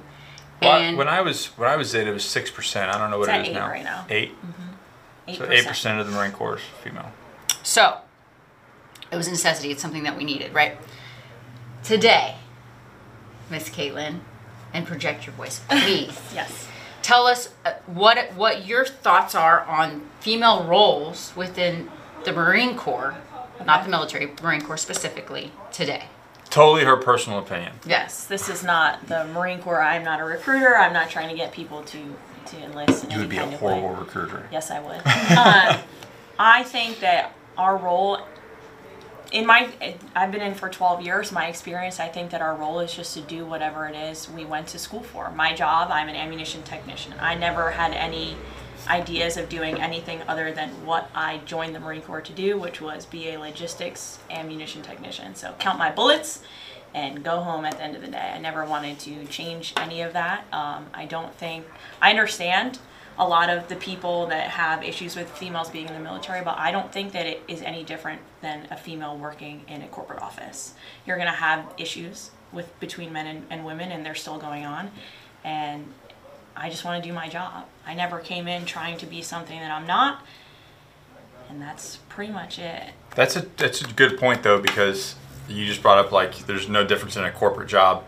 Well, 0.60 0.72
and 0.78 0.98
when 0.98 1.08
I 1.08 1.22
was 1.22 1.46
when 1.58 1.70
I 1.70 1.76
was 1.76 1.94
in, 1.94 2.06
it 2.06 2.12
was 2.12 2.24
six 2.24 2.50
percent. 2.50 2.90
I 2.94 2.98
don't 2.98 3.10
know 3.10 3.18
what 3.18 3.28
It's 3.30 3.36
it 3.36 3.40
at 3.40 3.42
is 3.42 3.48
eight 3.48 3.54
now. 3.54 3.68
right 3.68 3.84
now. 3.84 4.06
Eight. 4.10 4.30
Mm-hmm. 4.30 5.28
eight 5.28 5.38
So 5.38 5.50
eight 5.50 5.66
percent 5.66 5.98
of 6.00 6.06
the 6.06 6.12
Marine 6.12 6.32
Corps 6.32 6.56
is 6.56 6.62
female. 6.84 7.10
So, 7.64 7.98
it 9.12 9.16
was 9.16 9.28
a 9.28 9.30
necessity. 9.30 9.70
It's 9.70 9.82
something 9.82 10.02
that 10.04 10.16
we 10.16 10.24
needed, 10.24 10.52
right? 10.54 10.76
Today, 11.84 12.36
Miss 13.50 13.68
Caitlin, 13.68 14.20
and 14.72 14.86
project 14.86 15.26
your 15.26 15.34
voice, 15.34 15.60
please. 15.68 16.18
yes 16.34 16.68
Tell 17.02 17.26
us 17.26 17.52
uh, 17.64 17.72
what 17.86 18.32
what 18.36 18.64
your 18.66 18.84
thoughts 18.84 19.34
are 19.34 19.62
on 19.62 20.02
female 20.20 20.64
roles 20.64 21.32
within 21.36 21.90
the 22.24 22.32
Marine 22.32 22.76
Corps, 22.76 23.16
not 23.66 23.82
the 23.84 23.90
military, 23.90 24.30
Marine 24.42 24.62
Corps 24.62 24.76
specifically, 24.76 25.50
today. 25.72 26.04
Totally 26.48 26.84
her 26.84 26.96
personal 26.96 27.38
opinion. 27.40 27.72
yes 27.86 28.26
this 28.26 28.48
is 28.50 28.62
not 28.62 29.06
the 29.08 29.24
marine 29.28 29.58
corps 29.62 29.80
i'm 29.80 30.04
not 30.04 30.20
a 30.20 30.24
recruiter 30.24 30.76
i'm 30.76 30.92
not 30.92 31.08
trying 31.08 31.30
to 31.30 31.34
get 31.34 31.50
people 31.50 31.82
to 31.84 31.98
to 32.44 32.56
enlist 32.58 33.04
in 33.04 33.10
You 33.10 33.14
any 33.16 33.22
would 33.22 33.30
be 33.30 33.36
a 33.38 33.40
kind 33.40 33.54
of 33.54 33.62
way. 33.62 33.72
horrible 33.80 33.98
recruiter. 33.98 34.46
Yes, 34.52 34.70
I 34.70 34.78
would. 34.80 34.96
um, 34.96 35.80
I 36.38 36.62
think 36.64 37.00
that 37.00 37.32
our 37.56 37.76
role 37.78 38.18
in 39.32 39.46
my 39.46 39.72
I've 40.14 40.30
been 40.30 40.42
in 40.42 40.54
for 40.54 40.68
12 40.68 41.02
years. 41.02 41.32
My 41.32 41.46
experience, 41.46 41.98
I 41.98 42.08
think 42.08 42.30
that 42.30 42.42
our 42.42 42.54
role 42.54 42.80
is 42.80 42.94
just 42.94 43.14
to 43.14 43.20
do 43.22 43.44
whatever 43.44 43.86
it 43.86 43.96
is 43.96 44.28
we 44.30 44.44
went 44.44 44.68
to 44.68 44.78
school 44.78 45.02
for. 45.02 45.30
My 45.30 45.54
job, 45.54 45.90
I'm 45.90 46.08
an 46.08 46.16
ammunition 46.16 46.62
technician. 46.62 47.14
I 47.18 47.34
never 47.34 47.70
had 47.70 47.92
any 47.92 48.36
ideas 48.88 49.36
of 49.36 49.48
doing 49.48 49.80
anything 49.80 50.20
other 50.28 50.52
than 50.52 50.68
what 50.84 51.10
I 51.14 51.38
joined 51.46 51.74
the 51.74 51.80
Marine 51.80 52.02
Corps 52.02 52.20
to 52.20 52.32
do, 52.32 52.58
which 52.58 52.80
was 52.80 53.06
be 53.06 53.30
a 53.30 53.38
logistics 53.38 54.18
ammunition 54.30 54.82
technician. 54.82 55.34
So 55.34 55.54
count 55.58 55.78
my 55.78 55.90
bullets 55.90 56.42
and 56.94 57.24
go 57.24 57.40
home 57.40 57.64
at 57.64 57.78
the 57.78 57.82
end 57.82 57.96
of 57.96 58.02
the 58.02 58.08
day. 58.08 58.32
I 58.34 58.38
never 58.38 58.64
wanted 58.64 58.98
to 59.00 59.24
change 59.26 59.72
any 59.76 60.02
of 60.02 60.12
that. 60.12 60.44
Um, 60.52 60.86
I 60.92 61.06
don't 61.06 61.34
think 61.34 61.64
I 62.02 62.10
understand 62.10 62.78
a 63.18 63.26
lot 63.26 63.50
of 63.50 63.68
the 63.68 63.76
people 63.76 64.26
that 64.26 64.48
have 64.48 64.82
issues 64.82 65.16
with 65.16 65.30
females 65.30 65.70
being 65.70 65.86
in 65.86 65.94
the 65.94 66.00
military, 66.00 66.42
but 66.42 66.56
I 66.58 66.70
don't 66.70 66.92
think 66.92 67.12
that 67.12 67.26
it 67.26 67.42
is 67.46 67.62
any 67.62 67.84
different 67.84 68.20
than 68.40 68.66
a 68.70 68.76
female 68.76 69.16
working 69.16 69.64
in 69.68 69.82
a 69.82 69.88
corporate 69.88 70.22
office. 70.22 70.74
You're 71.06 71.18
gonna 71.18 71.30
have 71.30 71.72
issues 71.78 72.30
with 72.52 72.78
between 72.80 73.12
men 73.12 73.26
and, 73.26 73.46
and 73.50 73.64
women, 73.64 73.92
and 73.92 74.04
they're 74.04 74.14
still 74.14 74.38
going 74.38 74.64
on. 74.64 74.90
And 75.44 75.92
I 76.56 76.70
just 76.70 76.84
want 76.84 77.02
to 77.02 77.08
do 77.08 77.14
my 77.14 77.28
job. 77.28 77.66
I 77.86 77.94
never 77.94 78.18
came 78.18 78.46
in 78.46 78.64
trying 78.64 78.98
to 78.98 79.06
be 79.06 79.22
something 79.22 79.58
that 79.58 79.70
I'm 79.70 79.86
not, 79.86 80.24
and 81.48 81.60
that's 81.60 81.96
pretty 82.08 82.32
much 82.32 82.58
it. 82.58 82.90
That's 83.14 83.36
a 83.36 83.46
that's 83.56 83.82
a 83.82 83.92
good 83.92 84.18
point 84.18 84.42
though 84.42 84.60
because 84.60 85.16
you 85.48 85.66
just 85.66 85.82
brought 85.82 85.98
up 85.98 86.12
like 86.12 86.46
there's 86.46 86.68
no 86.68 86.84
difference 86.84 87.16
in 87.16 87.24
a 87.24 87.32
corporate 87.32 87.68
job, 87.68 88.04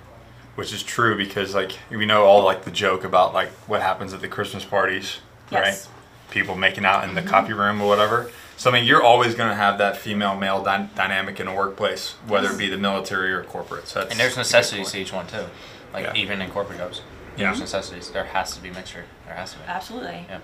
which 0.55 0.73
is 0.73 0.83
true 0.83 1.17
because 1.17 1.55
like 1.55 1.73
we 1.91 2.07
know 2.07 2.25
all 2.25 2.45
like 2.45 2.65
the 2.65 2.71
joke 2.71 3.05
about 3.05 3.35
like 3.35 3.51
what 3.69 3.83
happens 3.83 4.13
at 4.13 4.21
the 4.21 4.29
Christmas 4.29 4.65
parties, 4.65 5.19
Yes. 5.51 5.87
right? 5.87 5.95
People 6.31 6.55
making 6.57 6.85
out 6.85 7.05
in 7.09 7.15
the 7.15 7.21
mm-hmm. 7.21 7.31
copy 7.31 7.53
room 7.53 7.81
or 7.81 7.89
whatever. 7.89 8.31
So 8.57 8.71
I 8.71 8.73
mean, 8.73 8.85
you're 8.85 9.03
always 9.03 9.35
going 9.35 9.49
to 9.51 9.55
have 9.57 9.79
that 9.79 9.97
female 9.97 10.37
male 10.37 10.63
dy- 10.63 10.89
dynamic 10.95 11.41
in 11.41 11.49
a 11.49 11.55
workplace, 11.55 12.13
whether 12.27 12.51
it 12.51 12.59
be 12.59 12.69
the 12.69 12.79
military 12.79 13.33
or 13.33 13.43
corporate. 13.43 13.89
So 13.89 14.07
And 14.09 14.19
there's 14.19 14.37
necessities 14.37 14.93
to 14.93 14.99
each 15.01 15.13
one 15.13 15.27
too. 15.27 15.47
Like 15.93 16.05
Yeah. 16.07 16.15
even 16.15 16.41
in 16.41 16.51
corporate 16.51 16.79
jobs. 16.79 17.03
Yeah. 17.37 17.47
There's 17.47 17.61
necessities. 17.61 18.11
There 18.11 18.25
has 18.25 18.55
to 18.55 18.63
be 18.63 18.71
mixture. 18.71 19.05
There 19.27 19.35
has 19.35 19.53
to 19.53 19.59
be. 19.59 19.65
Absolutely. 19.67 20.27
Yeah. 20.29 20.39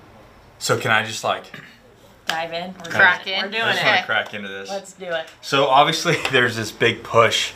So 0.59 0.76
can 0.79 0.90
I 0.90 1.05
just 1.05 1.25
like 1.25 1.45
Dive 2.26 2.52
in. 2.52 2.75
We're 2.85 2.90
Crack 2.93 3.25
doing 3.25 3.37
it. 3.37 3.38
in. 3.38 3.50
We're 3.50 3.59
I 3.59 3.62
doing 3.62 3.73
just 3.75 3.85
want 3.85 3.97
it. 3.97 4.00
to 4.00 4.07
crack 4.07 4.35
into 4.35 4.49
this. 4.49 4.71
Let's 4.71 4.93
do 4.93 5.07
it. 5.07 5.26
So 5.40 5.67
obviously, 5.67 6.17
there's 6.31 6.55
this 6.57 6.71
big 6.71 7.02
push. 7.02 7.52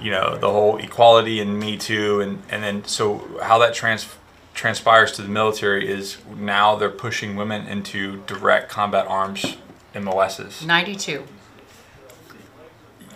You 0.00 0.10
know, 0.10 0.36
the 0.36 0.50
whole 0.50 0.76
equality 0.78 1.40
and 1.40 1.58
Me 1.58 1.76
Too, 1.76 2.20
and 2.20 2.42
and 2.50 2.62
then 2.62 2.84
so 2.84 3.38
how 3.42 3.58
that 3.58 3.74
trans 3.74 4.06
transpires 4.54 5.12
to 5.12 5.22
the 5.22 5.28
military 5.28 5.88
is 5.88 6.18
now 6.36 6.76
they're 6.76 6.88
pushing 6.90 7.36
women 7.36 7.66
into 7.66 8.22
direct 8.26 8.70
combat 8.70 9.06
arms 9.08 9.56
MOSs. 9.94 10.64
92. 10.64 11.24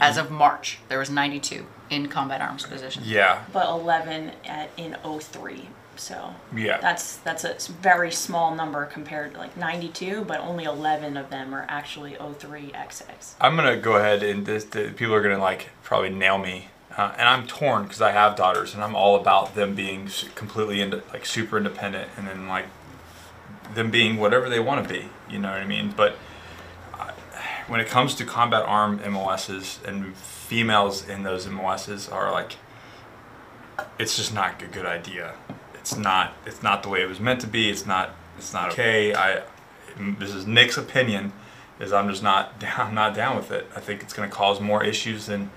As 0.01 0.17
of 0.17 0.31
March, 0.31 0.79
there 0.89 0.99
was 0.99 1.11
92 1.11 1.67
in 1.91 2.09
combat 2.09 2.41
arms 2.41 2.67
positions. 2.67 3.11
Yeah, 3.11 3.45
but 3.53 3.69
11 3.69 4.33
at, 4.45 4.71
in 4.77 4.97
03. 5.05 5.69
So 5.99 6.35
yeah. 6.55 6.79
that's 6.81 7.17
that's 7.19 7.45
a 7.45 7.55
very 7.73 8.11
small 8.11 8.55
number 8.55 8.87
compared 8.87 9.35
to 9.35 9.39
like 9.39 9.57
92, 9.57 10.25
but 10.25 10.41
only 10.41 10.65
11 10.65 11.17
of 11.17 11.31
them 11.31 11.55
are 11.55 11.67
actually 11.69 12.15
03 12.15 12.73
XX. 12.73 13.35
I'm 13.41 13.57
gonna 13.57 13.77
go 13.77 13.97
ahead 13.97 14.23
and 14.23 14.47
this, 14.47 14.65
the, 14.65 14.93
people 14.97 15.15
are 15.15 15.23
gonna 15.23 15.39
like 15.39 15.71
probably 15.83 16.11
nail 16.11 16.39
me, 16.39 16.69
uh, 16.97 17.15
and 17.19 17.29
I'm 17.29 17.47
torn 17.47 17.85
because 17.85 18.01
I 18.01 18.13
have 18.13 18.37
daughters, 18.37 18.75
and 18.75 18.83
I'm 18.83 18.95
all 18.95 19.17
about 19.17 19.55
them 19.55 19.75
being 19.75 20.09
completely 20.35 20.81
into 20.81 21.03
like 21.13 21.27
super 21.27 21.59
independent, 21.59 22.11
and 22.17 22.27
then 22.27 22.49
like 22.49 22.67
them 23.75 23.91
being 23.91 24.17
whatever 24.17 24.49
they 24.49 24.61
want 24.61 24.87
to 24.87 24.93
be. 24.93 25.09
You 25.29 25.39
know 25.39 25.51
what 25.51 25.61
I 25.61 25.67
mean? 25.67 25.93
But 25.97 26.17
when 27.69 27.81
it 27.81 27.87
comes 27.87 28.15
to 28.15 28.25
combat 28.25 28.63
arm 28.63 29.01
MOSs 29.13 29.79
and 29.85 30.17
females 30.17 31.07
in 31.07 31.23
those 31.23 31.47
MOSs 31.47 32.09
are 32.09 32.33
like, 32.33 32.57
it's 33.99 34.17
just 34.17 34.35
not 34.35 34.61
a 34.63 34.67
good 34.67 34.87
idea. 34.87 35.35
It's 35.91 35.97
not. 35.99 36.35
It's 36.45 36.63
not 36.63 36.83
the 36.83 36.91
way 36.91 37.01
it 37.03 37.09
was 37.09 37.19
meant 37.19 37.41
to 37.41 37.47
be. 37.47 37.71
It's 37.71 37.87
not. 37.87 38.11
It's 38.37 38.53
not 38.53 38.73
okay. 38.73 39.15
I. 39.15 39.43
This 40.19 40.35
is 40.35 40.47
Nick's 40.47 40.77
opinion. 40.77 41.33
Is 41.81 41.93
I'm 41.93 42.09
just 42.11 42.23
not. 42.23 42.59
down- 42.61 42.73
I'm 42.89 42.95
not 42.95 43.15
down 43.15 43.37
with 43.37 43.51
it. 43.51 43.67
I 43.75 43.81
think 43.81 44.03
it's 44.03 44.13
going 44.13 44.29
to 44.29 44.35
cause 44.35 44.61
more 44.61 44.85
issues 44.85 45.27
than 45.27 45.51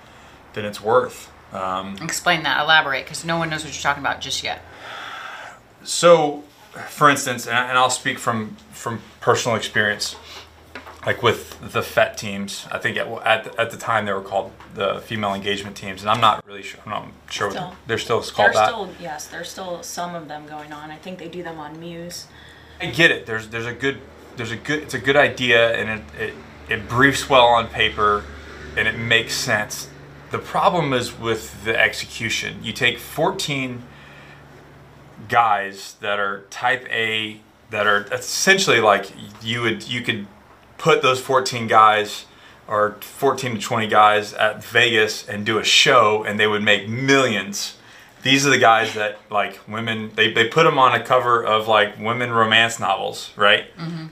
than 0.53 0.63
it's 0.65 0.79
worth. 0.81 1.29
Um, 1.53 1.97
Explain 2.01 2.43
that, 2.43 2.61
elaborate, 2.63 3.03
because 3.03 3.25
no 3.25 3.37
one 3.37 3.49
knows 3.49 3.65
what 3.65 3.73
you're 3.73 3.81
talking 3.81 4.01
about 4.01 4.21
just 4.21 4.41
yet. 4.41 4.61
so, 5.83 6.43
for 6.87 7.09
instance, 7.09 7.45
and, 7.45 7.57
I, 7.57 7.67
and 7.67 7.77
I'll 7.77 7.89
speak 7.89 8.17
from 8.17 8.55
from 8.71 9.01
personal 9.19 9.57
experience, 9.57 10.15
like 11.05 11.23
with 11.23 11.73
the 11.73 11.81
FET 11.81 12.17
teams. 12.17 12.67
I 12.71 12.77
think 12.77 12.97
at 12.97 13.07
at 13.07 13.43
the, 13.43 13.61
at 13.61 13.71
the 13.71 13.77
time 13.77 14.05
they 14.05 14.13
were 14.13 14.21
called 14.21 14.51
the 14.75 15.01
female 15.01 15.33
engagement 15.33 15.75
teams, 15.75 16.01
and 16.01 16.09
I'm 16.09 16.21
not 16.21 16.45
really 16.45 16.61
sure. 16.61 16.79
I'm 16.85 16.91
not 16.91 17.07
sure 17.29 17.47
what 17.47 17.55
Still. 17.55 17.75
they're 17.87 17.97
still 17.97 18.21
called 18.21 18.53
that. 18.53 18.67
still 18.67 18.89
yes, 18.99 19.27
there's 19.27 19.49
still 19.49 19.81
some 19.83 20.15
of 20.15 20.27
them 20.27 20.45
going 20.47 20.71
on. 20.71 20.91
I 20.91 20.97
think 20.97 21.19
they 21.19 21.27
do 21.27 21.43
them 21.43 21.59
on 21.59 21.75
MEUs. 21.77 22.25
I 22.79 22.87
get 22.87 23.11
it. 23.11 23.25
There's 23.25 23.47
there's 23.47 23.65
a 23.65 23.73
good 23.73 23.99
there's 24.37 24.51
a 24.51 24.57
good 24.57 24.83
it's 24.83 24.93
a 24.93 24.99
good 24.99 25.15
idea 25.15 25.75
and 25.75 26.01
it, 26.01 26.21
it 26.21 26.33
it 26.69 26.87
briefs 26.87 27.29
well 27.29 27.45
on 27.45 27.67
paper 27.67 28.23
and 28.77 28.87
it 28.87 28.97
makes 28.97 29.33
sense. 29.33 29.89
The 30.31 30.39
problem 30.39 30.93
is 30.93 31.17
with 31.17 31.65
the 31.65 31.77
execution. 31.77 32.63
You 32.63 32.71
take 32.71 32.97
14 32.97 33.83
guys 35.27 35.95
that 35.99 36.19
are 36.19 36.45
type 36.49 36.87
A 36.89 37.41
that 37.69 37.87
are 37.87 38.05
essentially 38.11 38.79
like 38.79 39.11
you 39.41 39.61
would 39.61 39.87
you 39.87 40.01
could 40.01 40.27
put 40.81 41.01
those 41.01 41.19
14 41.21 41.67
guys 41.67 42.25
or 42.67 42.95
14 43.01 43.55
to 43.55 43.61
20 43.61 43.87
guys 43.87 44.33
at 44.33 44.63
Vegas 44.63 45.27
and 45.27 45.45
do 45.45 45.57
a 45.59 45.63
show 45.63 46.23
and 46.23 46.39
they 46.39 46.47
would 46.47 46.63
make 46.63 46.89
millions. 46.89 47.77
These 48.23 48.45
are 48.47 48.49
the 48.49 48.57
guys 48.59 48.93
that 48.95 49.19
like 49.29 49.59
women 49.67 50.11
they, 50.15 50.31
they 50.33 50.47
put 50.47 50.63
them 50.63 50.77
on 50.79 50.93
a 50.99 51.03
cover 51.03 51.43
of 51.43 51.67
like 51.67 51.99
women 51.99 52.31
romance 52.31 52.79
novels, 52.79 53.31
right? 53.35 53.65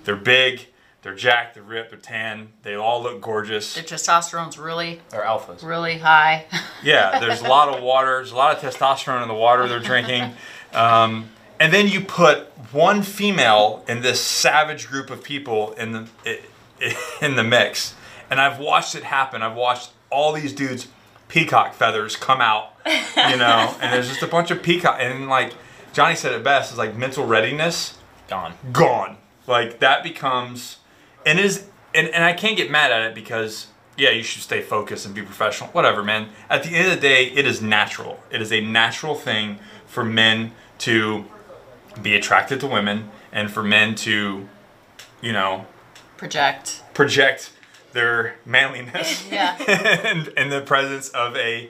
They're 0.04 0.16
big, 0.16 0.68
they're 1.02 1.16
jacked, 1.16 1.54
they're 1.56 1.64
ripped, 1.64 1.92
they're 1.92 2.00
tan, 2.00 2.50
they 2.64 2.76
all 2.76 3.02
look 3.02 3.22
gorgeous. 3.22 3.74
Their 3.76 3.84
testosterone's 3.84 4.58
really, 4.58 5.00
Or 5.14 5.22
alphas. 5.22 5.64
really 5.64 5.98
high. 6.00 6.46
Yeah, 6.84 7.20
there's 7.20 7.42
a 7.42 7.48
lot 7.48 7.68
of 7.76 7.84
water. 7.84 8.16
There's 8.18 8.32
a 8.32 8.36
lot 8.38 8.56
of 8.56 8.64
testosterone 8.64 9.22
in 9.22 9.28
the 9.28 9.34
water 9.34 9.68
they're 9.68 9.80
drinking. 9.82 10.32
Um, 10.74 11.30
and 11.60 11.74
then 11.74 11.90
you 11.90 12.00
put 12.02 12.48
one 12.72 13.02
female 13.04 13.84
in 13.90 14.02
this 14.02 14.22
savage 14.22 14.88
group 14.88 15.10
of 15.10 15.22
people 15.22 15.74
in 15.74 15.92
the 15.92 16.08
i- 16.26 16.40
in 17.21 17.36
the 17.36 17.43
mix. 17.43 17.95
And 18.29 18.39
I've 18.39 18.59
watched 18.59 18.95
it 18.95 19.03
happen. 19.03 19.41
I've 19.41 19.55
watched 19.55 19.91
all 20.09 20.33
these 20.33 20.53
dudes 20.53 20.88
peacock 21.27 21.74
feathers 21.74 22.15
come 22.15 22.41
out, 22.41 22.74
you 22.86 23.38
know, 23.38 23.75
and 23.81 23.93
there's 23.93 24.09
just 24.09 24.24
a 24.24 24.27
bunch 24.27 24.51
of 24.51 24.62
peacock 24.63 24.98
and 25.00 25.27
like 25.27 25.53
Johnny 25.93 26.15
said 26.15 26.33
it 26.33 26.43
best, 26.43 26.71
is 26.71 26.77
like 26.77 26.95
mental 26.95 27.25
readiness 27.25 27.98
Gone. 28.27 28.53
gone. 28.71 29.17
Like 29.48 29.79
that 29.79 30.03
becomes 30.03 30.77
and 31.25 31.39
is 31.39 31.65
and, 31.93 32.07
and 32.09 32.24
I 32.24 32.33
can't 32.33 32.57
get 32.57 32.69
mad 32.69 32.91
at 32.91 33.01
it 33.01 33.15
because 33.15 33.67
yeah, 33.98 34.12
you 34.12 34.24
should 34.24 34.41
stay 34.41 34.62
focused 34.62 35.05
and 35.05 35.13
be 35.13 35.21
professional. 35.21 35.69
Whatever, 35.71 36.03
man. 36.03 36.29
At 36.50 36.63
the 36.63 36.69
end 36.69 36.88
of 36.88 36.95
the 36.95 37.01
day, 37.01 37.25
it 37.25 37.45
is 37.45 37.62
natural. 37.62 38.24
It 38.31 38.41
is 38.41 38.51
a 38.51 38.62
natural 38.62 39.15
thing 39.15 39.59
for 39.86 40.03
men 40.03 40.53
to 40.79 41.25
be 42.01 42.15
attracted 42.15 42.62
to 42.62 42.67
women 42.67 43.09
and 43.31 43.51
for 43.51 43.62
men 43.62 43.95
to, 43.95 44.48
you 45.21 45.33
know, 45.33 45.65
Project. 46.20 46.84
project 46.94 47.52
their 47.94 48.36
manliness 48.46 49.26
Yeah. 49.32 49.58
in, 50.12 50.28
in 50.38 50.50
the 50.50 50.62
presence 50.62 51.10
of 51.10 51.36
a 51.36 51.70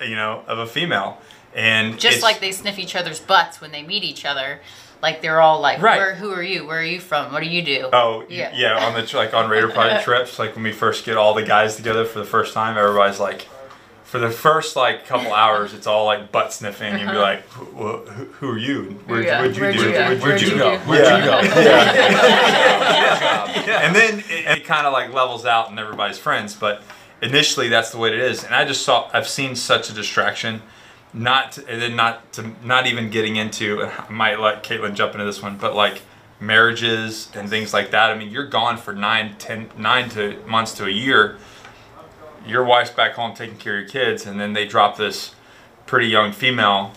you 0.00 0.14
know, 0.16 0.42
of 0.46 0.58
a 0.58 0.66
female. 0.66 1.18
And 1.54 1.98
Just 1.98 2.22
like 2.22 2.40
they 2.40 2.52
sniff 2.52 2.78
each 2.78 2.96
other's 2.96 3.20
butts 3.20 3.60
when 3.60 3.72
they 3.72 3.82
meet 3.82 4.04
each 4.04 4.24
other. 4.24 4.60
Like 5.02 5.20
they're 5.20 5.40
all 5.40 5.60
like, 5.60 5.82
Right. 5.82 5.98
Where, 5.98 6.14
who 6.14 6.32
are 6.32 6.42
you? 6.42 6.66
Where 6.66 6.78
are 6.78 6.84
you 6.84 7.00
from? 7.00 7.32
What 7.32 7.42
do 7.42 7.48
you 7.48 7.62
do? 7.62 7.88
Oh 7.92 8.24
Yeah. 8.28 8.50
yeah. 8.54 8.78
yeah, 8.78 8.86
on 8.86 8.94
the 8.94 9.16
like 9.16 9.34
on 9.34 9.50
Raider 9.50 9.68
Project 9.68 10.04
trips, 10.08 10.38
like 10.38 10.54
when 10.54 10.64
we 10.64 10.72
first 10.72 11.04
get 11.04 11.16
all 11.16 11.34
the 11.34 11.42
guys 11.44 11.76
together 11.76 12.04
for 12.04 12.18
the 12.20 12.24
first 12.24 12.54
time, 12.54 12.78
everybody's 12.78 13.20
like, 13.20 13.48
for 14.12 14.18
the 14.18 14.28
first 14.28 14.76
like 14.76 15.06
couple 15.06 15.32
hours, 15.32 15.72
it's 15.72 15.86
all 15.86 16.04
like 16.04 16.30
butt 16.30 16.52
sniffing. 16.52 16.98
You'd 16.98 17.06
be 17.06 17.16
uh-huh. 17.16 17.18
like, 17.18 17.48
who, 17.48 17.96
who, 17.96 18.24
who 18.26 18.50
are 18.50 18.58
you? 18.58 18.90
Where'd, 19.06 19.24
Yeah. 19.24 19.40
where'd 19.40 19.56
you 19.56 19.62
Where'd 19.62 19.74
do? 19.74 19.86
you 19.86 19.90
go? 19.90 20.04
Where'd, 20.04 20.20
Where'd 20.20 20.42
you 20.42 20.48
you 20.48 20.58
go? 20.58 20.76
go? 20.76 20.84
Where'd 20.84 21.06
Yeah. 21.06 21.16
you 21.16 21.24
go? 23.66 23.72
And 23.72 23.96
then 23.96 24.18
it, 24.28 24.58
it 24.58 24.66
kind 24.66 24.86
of 24.86 24.92
like 24.92 25.14
levels 25.14 25.46
out 25.46 25.70
and 25.70 25.78
everybody's 25.78 26.18
friends. 26.18 26.54
But 26.54 26.82
initially, 27.22 27.70
that's 27.70 27.90
the 27.90 27.96
way 27.96 28.10
it 28.10 28.18
is. 28.18 28.44
And 28.44 28.54
I 28.54 28.66
just 28.66 28.84
saw, 28.84 29.08
I've 29.14 29.26
seen 29.26 29.56
such 29.56 29.88
a 29.88 29.94
distraction. 29.94 30.60
Not 31.14 31.52
to, 31.52 31.66
and 31.66 31.80
then 31.80 31.96
not 31.96 32.34
to 32.34 32.52
not 32.62 32.86
even 32.86 33.08
getting 33.08 33.36
into. 33.36 33.82
I 33.82 34.10
might 34.10 34.38
let 34.38 34.62
Caitlin 34.62 34.92
jump 34.92 35.14
into 35.14 35.24
this 35.24 35.40
one, 35.42 35.56
but 35.56 35.74
like 35.74 36.02
marriages 36.38 37.30
and 37.34 37.48
things 37.48 37.72
like 37.72 37.92
that. 37.92 38.10
I 38.10 38.14
mean, 38.14 38.30
you're 38.30 38.46
gone 38.46 38.76
for 38.76 38.92
nine, 38.92 39.36
ten, 39.38 39.70
nine 39.78 40.10
to 40.10 40.36
months 40.46 40.74
to 40.74 40.84
a 40.84 40.90
year. 40.90 41.38
Your 42.46 42.64
wife's 42.64 42.90
back 42.90 43.12
home 43.14 43.34
taking 43.34 43.56
care 43.56 43.74
of 43.76 43.80
your 43.82 43.88
kids, 43.88 44.26
and 44.26 44.40
then 44.40 44.52
they 44.52 44.66
drop 44.66 44.96
this 44.96 45.34
pretty 45.86 46.06
young 46.08 46.32
female 46.32 46.92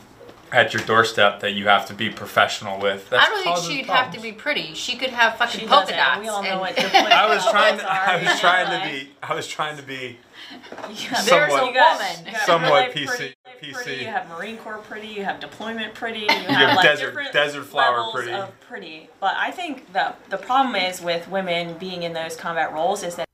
at 0.51 0.73
your 0.73 0.81
doorstep 0.83 1.39
that 1.41 1.51
you 1.53 1.67
have 1.67 1.85
to 1.87 1.93
be 1.93 2.09
professional 2.09 2.79
with. 2.79 3.09
That's 3.09 3.27
I 3.27 3.29
don't 3.29 3.43
think 3.43 3.57
she'd 3.77 3.85
have 3.87 4.13
to 4.13 4.21
be 4.21 4.31
pretty. 4.31 4.73
She 4.73 4.95
could 4.95 5.09
have 5.09 5.37
fucking 5.37 5.59
She 5.61 5.65
polka 5.67 5.91
doesn't. 5.91 5.97
dots. 5.97 6.21
We 6.21 6.27
all 6.29 6.43
know 6.43 6.59
what 6.59 6.75
different 6.75 7.07
I 7.11 7.33
was 7.33 7.43
trying. 7.49 7.77
To, 7.79 7.91
I 7.91 8.23
was 8.23 8.39
trying 8.39 8.79
to 8.79 8.87
be. 8.87 9.11
I 9.21 9.33
was 9.35 9.47
trying 9.47 9.75
to 9.77 9.83
be. 9.83 10.17
Yeah, 10.51 11.13
Somewhat- 11.15 11.25
There's 11.25 11.53
a 11.53 11.65
you 11.65 11.73
got- 11.73 11.99
woman. 11.99 12.25
you 12.27 12.31
got 12.31 12.41
Somewhat 12.41 12.67
real 12.67 12.73
life 12.73 12.93
PC 12.93 13.07
Pretty, 13.07 13.35
PC. 13.61 13.73
pretty, 13.73 14.01
you 14.01 14.07
have 14.07 14.29
Marine 14.29 14.57
Corps 14.57 14.77
pretty. 14.77 15.07
You 15.07 15.23
have 15.25 15.39
deployment 15.39 15.93
pretty. 15.93 16.19
You 16.21 16.27
have, 16.29 16.45
have 16.69 16.75
like 16.77 16.85
desert- 16.85 17.33
desert 17.33 17.63
flower 17.65 18.11
pretty. 18.13 18.31
Of 18.31 18.57
pretty. 18.61 19.09
But 19.19 19.35
I 19.37 19.51
think 19.51 19.91
the 19.93 20.13
the 20.29 20.37
problem 20.37 20.75
is 20.75 21.01
with 21.01 21.27
women 21.29 21.77
being 21.77 22.03
in 22.03 22.13
those 22.13 22.35
combat 22.35 22.71
roles 22.71 23.03
is 23.03 23.15
that 23.15 23.25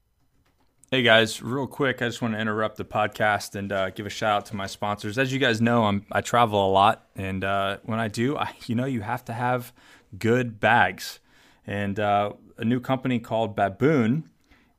Hey 0.94 1.04
guys, 1.04 1.42
real 1.42 1.68
quick, 1.68 2.02
I 2.02 2.08
just 2.08 2.22
want 2.22 2.34
to 2.34 2.40
interrupt 2.42 2.76
the 2.76 2.84
podcast 2.84 3.56
and 3.56 3.72
uh, 3.72 3.92
give 3.92 4.06
a 4.06 4.10
shout 4.10 4.40
out 4.40 4.46
to 4.48 4.58
my 4.58 4.68
sponsors. 4.68 5.18
As 5.18 5.32
you 5.32 5.40
guys 5.40 5.62
know, 5.62 5.86
I'm 5.86 6.06
I 6.12 6.20
travel 6.20 6.68
a 6.68 6.70
lot, 6.70 7.08
and 7.16 7.46
uh, 7.46 7.78
when 7.84 7.98
I 7.98 8.10
do, 8.10 8.36
I, 8.36 8.52
you 8.66 8.76
know, 8.76 8.84
you 8.84 9.00
have 9.00 9.24
to 9.26 9.34
have 9.34 9.72
good 10.20 10.60
bags. 10.60 11.22
And 11.66 11.98
uh, 11.98 12.34
a 12.58 12.66
new 12.66 12.82
company 12.82 13.20
called 13.20 13.56
Baboon 13.56 14.30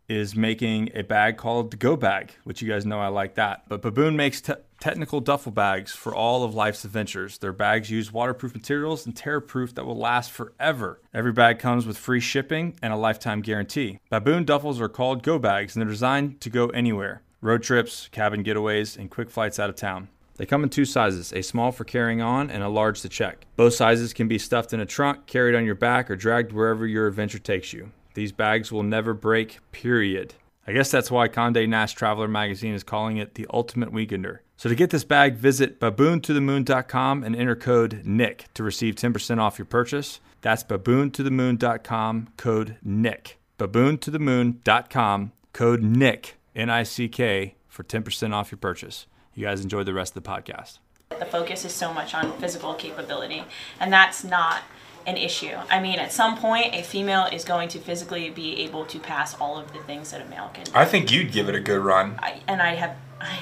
is 0.07 0.37
making 0.37 0.90
a 0.95 1.02
bag 1.02 1.38
called 1.38 1.71
the 1.71 1.78
Go 1.78 1.97
Bag, 1.97 2.33
which 2.45 2.61
you 2.61 2.69
guys 2.69 2.85
know 2.85 3.00
I 3.00 3.09
like 3.09 3.37
that. 3.37 3.66
But 3.66 3.81
Baboon 3.81 4.14
makes 4.14 4.42
te- 4.42 4.52
technical 4.83 5.21
duffel 5.21 5.53
bags 5.53 5.93
for 5.93 6.12
all 6.12 6.43
of 6.43 6.57
life's 6.57 6.85
adventures. 6.85 7.39
Their 7.39 7.53
bags 7.53 7.89
use 7.89 8.12
waterproof 8.12 8.53
materials 8.53 9.07
and 9.07 9.17
tear-proof 9.17 9.77
that 9.77 9.87
will 9.87 9.97
last 9.97 10.33
forever. 10.33 11.01
Every 11.15 11.31
bag 11.31 11.61
comes 11.61 11.87
with 11.87 11.97
free 11.97 12.19
shipping 12.19 12.75
and 12.83 12.93
a 12.93 12.97
lifetime 12.97 13.43
guarantee. 13.43 14.01
Baboon 14.11 14.45
duffels 14.45 14.81
are 14.81 14.89
called 14.89 15.23
Go 15.23 15.39
Bags 15.39 15.77
and 15.77 15.83
they're 15.83 15.93
designed 15.93 16.41
to 16.41 16.51
go 16.51 16.67
anywhere. 16.71 17.23
Road 17.41 17.62
trips, 17.62 18.09
cabin 18.11 18.43
getaways, 18.43 18.99
and 18.99 19.09
quick 19.09 19.31
flights 19.31 19.61
out 19.61 19.71
of 19.71 19.77
town. 19.77 20.09
They 20.37 20.47
come 20.47 20.65
in 20.65 20.69
two 20.69 20.85
sizes, 20.85 21.33
a 21.33 21.43
small 21.43 21.71
for 21.71 21.85
carrying 21.85 22.21
on 22.21 22.51
and 22.51 22.65
a 22.65 22.69
large 22.69 23.03
to 23.03 23.09
check. 23.09 23.47
Both 23.55 23.75
sizes 23.75 24.12
can 24.12 24.27
be 24.27 24.39
stuffed 24.39 24.73
in 24.73 24.81
a 24.81 24.87
trunk, 24.87 25.27
carried 25.27 25.55
on 25.55 25.65
your 25.65 25.77
back, 25.77 26.11
or 26.11 26.17
dragged 26.17 26.51
wherever 26.51 26.89
your 26.89 27.07
adventure 27.07 27.39
takes 27.39 27.73
you. 27.73 27.93
These 28.15 28.33
bags 28.33 28.73
will 28.73 28.83
never 28.83 29.15
break, 29.15 29.61
period. 29.71 30.35
I 30.67 30.73
guess 30.73 30.91
that's 30.91 31.11
why 31.11 31.27
Conde 31.27 31.69
Nast 31.69 31.97
Traveler 31.97 32.29
magazine 32.29 32.75
is 32.75 32.85
calling 32.85 33.17
it 33.17 33.35
the 33.35 33.49
ultimate 33.53 33.93
weekender. 33.93 34.39
So 34.62 34.69
to 34.69 34.76
get 34.76 34.90
this 34.90 35.02
bag, 35.02 35.35
visit 35.35 35.81
baboontothemoon.com 35.81 37.25
and 37.25 37.35
enter 37.35 37.57
code 37.57 38.02
NICK 38.04 38.45
to 38.54 38.62
receive 38.62 38.95
10% 38.95 39.40
off 39.40 39.59
your 39.59 39.66
purchase. 39.66 40.21
That's 40.40 40.62
baboontothemoon.com, 40.62 42.28
code 42.37 42.76
NICK. 42.81 43.38
Baboontothemoon.com, 43.59 45.33
code 45.52 45.83
NICK, 45.83 46.37
N 46.54 46.71
I 46.71 46.85
C 46.85 47.09
K, 47.09 47.57
for 47.66 47.83
10% 47.83 48.33
off 48.33 48.52
your 48.52 48.59
purchase. 48.59 49.09
You 49.35 49.47
guys 49.47 49.62
enjoy 49.62 49.83
the 49.83 49.95
rest 49.95 50.16
of 50.16 50.23
the 50.23 50.31
podcast. 50.31 50.78
the 51.09 51.26
focus 51.26 51.64
is 51.64 51.73
so 51.73 51.92
much 51.92 52.14
on 52.14 52.38
physical 52.38 52.75
capability, 52.75 53.42
and 53.81 53.92
that's 53.92 54.23
not 54.23 54.62
an 55.09 55.16
issue. 55.16 55.57
I 55.71 55.81
mean, 55.81 55.99
at 55.99 56.12
some 56.12 56.38
point, 56.38 56.73
a 56.73 56.85
female 56.85 57.25
is 57.33 57.45
going 57.45 57.69
to 57.71 57.81
physically 57.81 58.31
be 58.31 58.61
able 58.61 58.87
to 58.87 59.00
pass 59.00 59.35
all 59.40 59.59
of 59.59 59.73
the 59.73 59.81
things 59.81 60.12
that 60.12 60.21
a 60.21 60.25
male 60.26 60.52
can. 60.54 60.66
I 60.73 60.85
think 60.85 61.11
you'd 61.11 61.33
give 61.33 61.49
it 61.49 61.57
a 61.57 61.61
good 61.61 61.81
run. 61.81 62.14
I, 62.21 62.42
and 62.47 62.62
I 62.62 62.76
have, 62.76 62.97
I, 63.21 63.40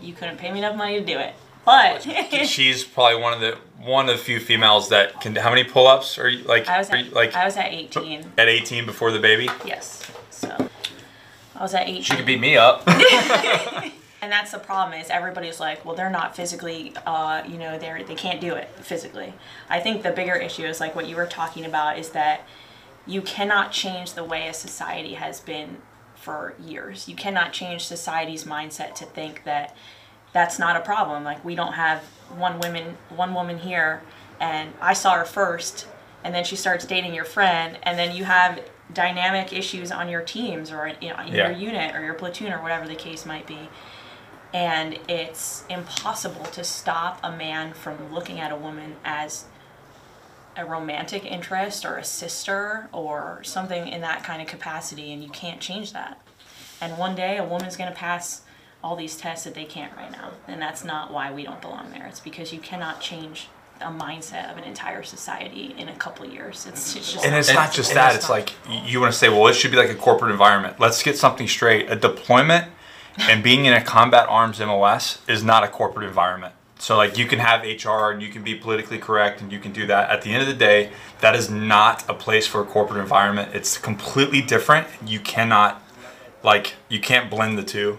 you 0.00 0.14
couldn't 0.14 0.38
pay 0.38 0.52
me 0.52 0.58
enough 0.58 0.76
money 0.76 0.98
to 0.98 1.04
do 1.04 1.18
it, 1.18 1.34
but 1.64 2.02
She's 2.46 2.84
probably 2.84 3.20
one 3.20 3.32
of 3.32 3.40
the 3.40 3.58
one 3.82 4.08
of 4.08 4.16
the 4.16 4.22
few 4.22 4.40
females 4.40 4.88
that 4.90 5.20
can. 5.20 5.36
How 5.36 5.50
many 5.50 5.64
pull-ups 5.64 6.18
are 6.18 6.28
you 6.28 6.44
like? 6.44 6.68
I 6.68 6.78
was 6.78 6.90
at, 6.90 7.04
you, 7.04 7.10
like 7.12 7.34
I 7.34 7.44
was 7.44 7.56
at 7.56 7.72
18. 7.72 8.32
at 8.38 8.48
18 8.48 8.86
before 8.86 9.10
the 9.12 9.20
baby. 9.20 9.48
Yes, 9.64 10.10
so 10.30 10.68
I 11.54 11.62
was 11.62 11.74
at 11.74 11.88
18. 11.88 12.02
She 12.02 12.16
could 12.16 12.26
beat 12.26 12.40
me 12.40 12.56
up. 12.56 12.86
And 14.22 14.30
that's 14.30 14.50
the 14.50 14.58
problem 14.58 15.00
is 15.00 15.08
everybody's 15.08 15.60
like, 15.60 15.84
well, 15.84 15.94
they're 15.94 16.10
not 16.10 16.36
physically, 16.36 16.92
uh, 17.06 17.42
you 17.48 17.56
know, 17.56 17.78
they're 17.78 18.04
they 18.04 18.14
can't 18.14 18.40
do 18.40 18.54
it 18.54 18.68
physically. 18.80 19.32
I 19.68 19.80
think 19.80 20.02
the 20.02 20.10
bigger 20.10 20.34
issue 20.34 20.64
is 20.64 20.78
like 20.78 20.94
what 20.94 21.08
you 21.08 21.16
were 21.16 21.26
talking 21.26 21.64
about 21.64 21.98
is 21.98 22.10
that 22.10 22.46
you 23.06 23.22
cannot 23.22 23.72
change 23.72 24.12
the 24.12 24.24
way 24.24 24.46
a 24.46 24.52
society 24.52 25.14
has 25.14 25.40
been 25.40 25.78
for 26.20 26.54
years. 26.62 27.08
You 27.08 27.16
cannot 27.16 27.52
change 27.52 27.84
society's 27.84 28.44
mindset 28.44 28.94
to 28.96 29.04
think 29.06 29.44
that 29.44 29.76
that's 30.32 30.58
not 30.58 30.76
a 30.76 30.80
problem. 30.80 31.24
Like 31.24 31.44
we 31.44 31.54
don't 31.54 31.72
have 31.72 32.02
one 32.36 32.60
woman 32.60 32.96
one 33.08 33.34
woman 33.34 33.58
here 33.58 34.02
and 34.38 34.72
I 34.80 34.92
saw 34.92 35.14
her 35.14 35.24
first 35.24 35.86
and 36.22 36.34
then 36.34 36.44
she 36.44 36.54
starts 36.56 36.84
dating 36.84 37.14
your 37.14 37.24
friend 37.24 37.78
and 37.82 37.98
then 37.98 38.14
you 38.14 38.24
have 38.24 38.60
dynamic 38.92 39.52
issues 39.52 39.90
on 39.90 40.08
your 40.08 40.20
teams 40.20 40.70
or 40.70 40.92
you 41.00 41.08
know, 41.08 41.18
in 41.20 41.28
Yeah. 41.34 41.48
your 41.48 41.52
unit 41.58 41.96
or 41.96 42.04
your 42.04 42.14
platoon 42.14 42.52
or 42.52 42.62
whatever 42.62 42.86
the 42.86 42.94
case 42.94 43.24
might 43.26 43.46
be 43.46 43.68
and 44.52 44.98
it's 45.08 45.64
impossible 45.68 46.44
to 46.44 46.64
stop 46.64 47.20
a 47.22 47.30
man 47.30 47.72
from 47.72 48.12
looking 48.12 48.40
at 48.40 48.50
a 48.52 48.56
woman 48.56 48.96
as 49.04 49.44
a 50.56 50.64
romantic 50.64 51.24
interest 51.24 51.84
or 51.84 51.96
a 51.96 52.04
sister 52.04 52.88
or 52.92 53.40
something 53.42 53.88
in 53.88 54.00
that 54.00 54.24
kind 54.24 54.42
of 54.42 54.48
capacity 54.48 55.12
and 55.12 55.22
you 55.22 55.30
can't 55.30 55.60
change 55.60 55.92
that 55.92 56.20
and 56.80 56.96
one 56.98 57.14
day 57.14 57.36
a 57.38 57.44
woman's 57.44 57.76
going 57.76 57.90
to 57.90 57.96
pass 57.96 58.42
all 58.82 58.96
these 58.96 59.16
tests 59.16 59.44
that 59.44 59.54
they 59.54 59.64
can't 59.64 59.94
right 59.96 60.10
now 60.10 60.30
and 60.48 60.60
that's 60.60 60.84
not 60.84 61.12
why 61.12 61.32
we 61.32 61.44
don't 61.44 61.60
belong 61.60 61.90
there 61.90 62.06
it's 62.06 62.20
because 62.20 62.52
you 62.52 62.58
cannot 62.58 63.00
change 63.00 63.48
a 63.80 63.84
mindset 63.84 64.50
of 64.50 64.58
an 64.58 64.64
entire 64.64 65.02
society 65.02 65.74
in 65.78 65.88
a 65.88 65.96
couple 65.96 66.26
of 66.26 66.32
years 66.32 66.66
it's, 66.66 66.94
it's 66.94 67.12
just 67.12 67.24
And 67.24 67.34
it's 67.34 67.52
not 67.52 67.72
just 67.72 67.94
that. 67.94 68.14
it's 68.14 68.24
It's 68.24 68.30
like 68.30 68.52
you 68.84 69.00
want 69.00 69.12
to 69.12 69.18
say, 69.18 69.30
well, 69.30 69.46
it 69.46 69.54
should 69.54 69.70
be 69.70 69.78
like 69.78 69.88
a 69.88 69.94
corporate 69.94 70.30
environment. 70.30 70.78
Let's 70.78 71.02
get 71.02 71.16
something 71.16 71.48
straight. 71.48 71.90
A 71.90 71.96
deployment 71.96 72.66
and 73.18 73.42
being 73.42 73.64
in 73.64 73.72
a 73.72 73.82
combat 73.82 74.26
arms 74.28 74.60
MOS 74.60 75.18
is 75.26 75.42
not 75.42 75.64
a 75.64 75.68
corporate 75.68 76.06
environment. 76.06 76.54
So 76.80 76.96
like 76.96 77.18
you 77.18 77.26
can 77.26 77.38
have 77.38 77.62
HR 77.62 78.10
and 78.10 78.22
you 78.22 78.30
can 78.30 78.42
be 78.42 78.54
politically 78.54 78.98
correct 78.98 79.42
and 79.42 79.52
you 79.52 79.58
can 79.58 79.70
do 79.72 79.86
that. 79.86 80.08
At 80.08 80.22
the 80.22 80.32
end 80.32 80.40
of 80.40 80.48
the 80.48 80.54
day, 80.54 80.90
that 81.20 81.36
is 81.36 81.50
not 81.50 82.08
a 82.08 82.14
place 82.14 82.46
for 82.46 82.62
a 82.62 82.64
corporate 82.64 83.00
environment. 83.00 83.54
It's 83.54 83.76
completely 83.76 84.40
different. 84.40 84.86
You 85.06 85.20
cannot 85.20 85.82
like 86.42 86.74
you 86.88 86.98
can't 86.98 87.30
blend 87.30 87.58
the 87.58 87.62
two 87.62 87.96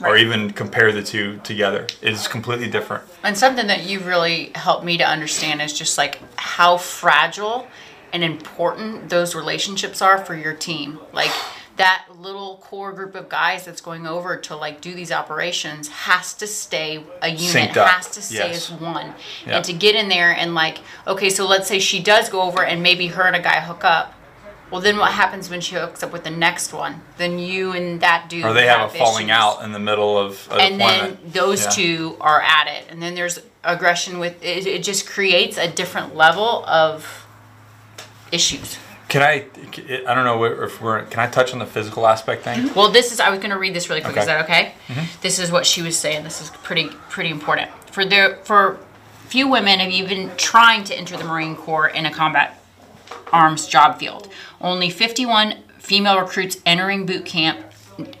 or 0.00 0.16
even 0.16 0.52
compare 0.52 0.92
the 0.92 1.02
two 1.02 1.40
together. 1.42 1.88
It's 2.00 2.28
completely 2.28 2.70
different. 2.70 3.04
And 3.22 3.36
something 3.36 3.66
that 3.66 3.84
you've 3.84 4.06
really 4.06 4.52
helped 4.54 4.84
me 4.84 4.96
to 4.96 5.04
understand 5.04 5.60
is 5.60 5.76
just 5.76 5.98
like 5.98 6.20
how 6.36 6.76
fragile 6.76 7.66
and 8.12 8.24
important 8.24 9.08
those 9.10 9.34
relationships 9.34 10.00
are 10.00 10.24
for 10.24 10.34
your 10.36 10.54
team. 10.54 11.00
Like 11.12 11.32
that 11.80 12.04
little 12.20 12.58
core 12.58 12.92
group 12.92 13.14
of 13.14 13.30
guys 13.30 13.64
that's 13.64 13.80
going 13.80 14.06
over 14.06 14.36
to 14.36 14.54
like 14.54 14.82
do 14.82 14.94
these 14.94 15.10
operations 15.10 15.88
has 15.88 16.34
to 16.34 16.46
stay 16.46 17.02
a 17.22 17.28
unit, 17.30 17.70
has 17.70 18.10
to 18.10 18.20
stay 18.20 18.50
Yes. 18.50 18.70
as 18.70 18.78
one. 18.78 19.14
Yeah. 19.46 19.56
And 19.56 19.64
to 19.64 19.72
get 19.72 19.94
in 19.94 20.10
there 20.10 20.30
and 20.30 20.54
like, 20.54 20.78
okay, 21.06 21.30
so 21.30 21.46
let's 21.48 21.66
say 21.68 21.78
she 21.78 22.02
does 22.02 22.28
go 22.28 22.42
over 22.42 22.62
and 22.62 22.82
maybe 22.82 23.06
her 23.06 23.22
and 23.22 23.34
a 23.34 23.40
guy 23.40 23.60
hook 23.60 23.82
up. 23.82 24.12
Well, 24.70 24.82
then 24.82 24.98
what 24.98 25.12
happens 25.12 25.48
when 25.48 25.62
she 25.62 25.74
hooks 25.76 26.02
up 26.02 26.12
with 26.12 26.22
the 26.22 26.30
next 26.30 26.74
one? 26.74 27.00
Then 27.16 27.38
you 27.38 27.72
and 27.72 28.02
that 28.02 28.28
dude 28.28 28.44
Or 28.44 28.52
they 28.52 28.66
have 28.66 28.94
a 28.94 28.98
falling 28.98 29.28
issues 29.30 29.38
out 29.38 29.64
in 29.64 29.72
the 29.72 29.78
middle 29.80 30.18
of 30.18 30.48
a 30.50 30.56
and 30.60 30.78
then 30.78 31.16
those 31.24 31.64
Yeah. 31.64 31.70
two 31.70 32.16
are 32.20 32.42
at 32.42 32.66
it 32.68 32.84
and 32.90 33.00
then 33.02 33.14
there's 33.14 33.38
aggression 33.64 34.18
with 34.18 34.34
it, 34.44 34.66
it 34.66 34.82
just 34.84 35.08
creates 35.08 35.56
a 35.56 35.66
different 35.66 36.14
level 36.14 36.62
of 36.66 37.26
issues 38.30 38.76
Can 39.10 39.22
I? 39.22 39.44
I 40.06 40.14
don't 40.14 40.24
know 40.24 40.42
if 40.44 40.80
we're. 40.80 41.02
Can 41.04 41.20
I 41.20 41.26
touch 41.26 41.52
on 41.52 41.58
the 41.58 41.66
physical 41.66 42.06
aspect 42.06 42.44
thing? 42.44 42.72
well 42.74 42.90
this 42.90 43.12
is 43.12 43.20
i 43.20 43.28
was 43.28 43.38
going 43.40 43.50
to 43.50 43.58
read 43.58 43.74
this 43.74 43.88
really 43.90 44.00
quick 44.00 44.16
is 44.16 44.22
Okay. 44.22 44.26
that 44.26 44.44
okay 44.44 44.74
mm-hmm. 44.86 45.04
this 45.20 45.38
is 45.38 45.50
what 45.50 45.66
she 45.66 45.82
was 45.82 45.98
saying 45.98 46.22
this 46.24 46.40
is 46.40 46.50
pretty 46.50 46.88
pretty 47.08 47.30
important 47.30 47.70
for 47.90 48.04
the 48.04 48.38
for 48.44 48.78
few 49.26 49.48
women 49.48 49.80
have 49.80 49.90
even 49.90 50.30
trying 50.36 50.84
to 50.84 50.94
enter 50.96 51.16
the 51.16 51.24
marine 51.24 51.56
corps 51.56 51.88
in 51.88 52.06
a 52.06 52.12
combat 52.12 52.60
arms 53.32 53.66
job 53.66 53.98
field 53.98 54.28
only 54.60 54.90
51 54.90 55.54
female 55.78 56.18
recruits 56.20 56.58
entering 56.64 57.04
boot 57.06 57.24
camp 57.26 57.69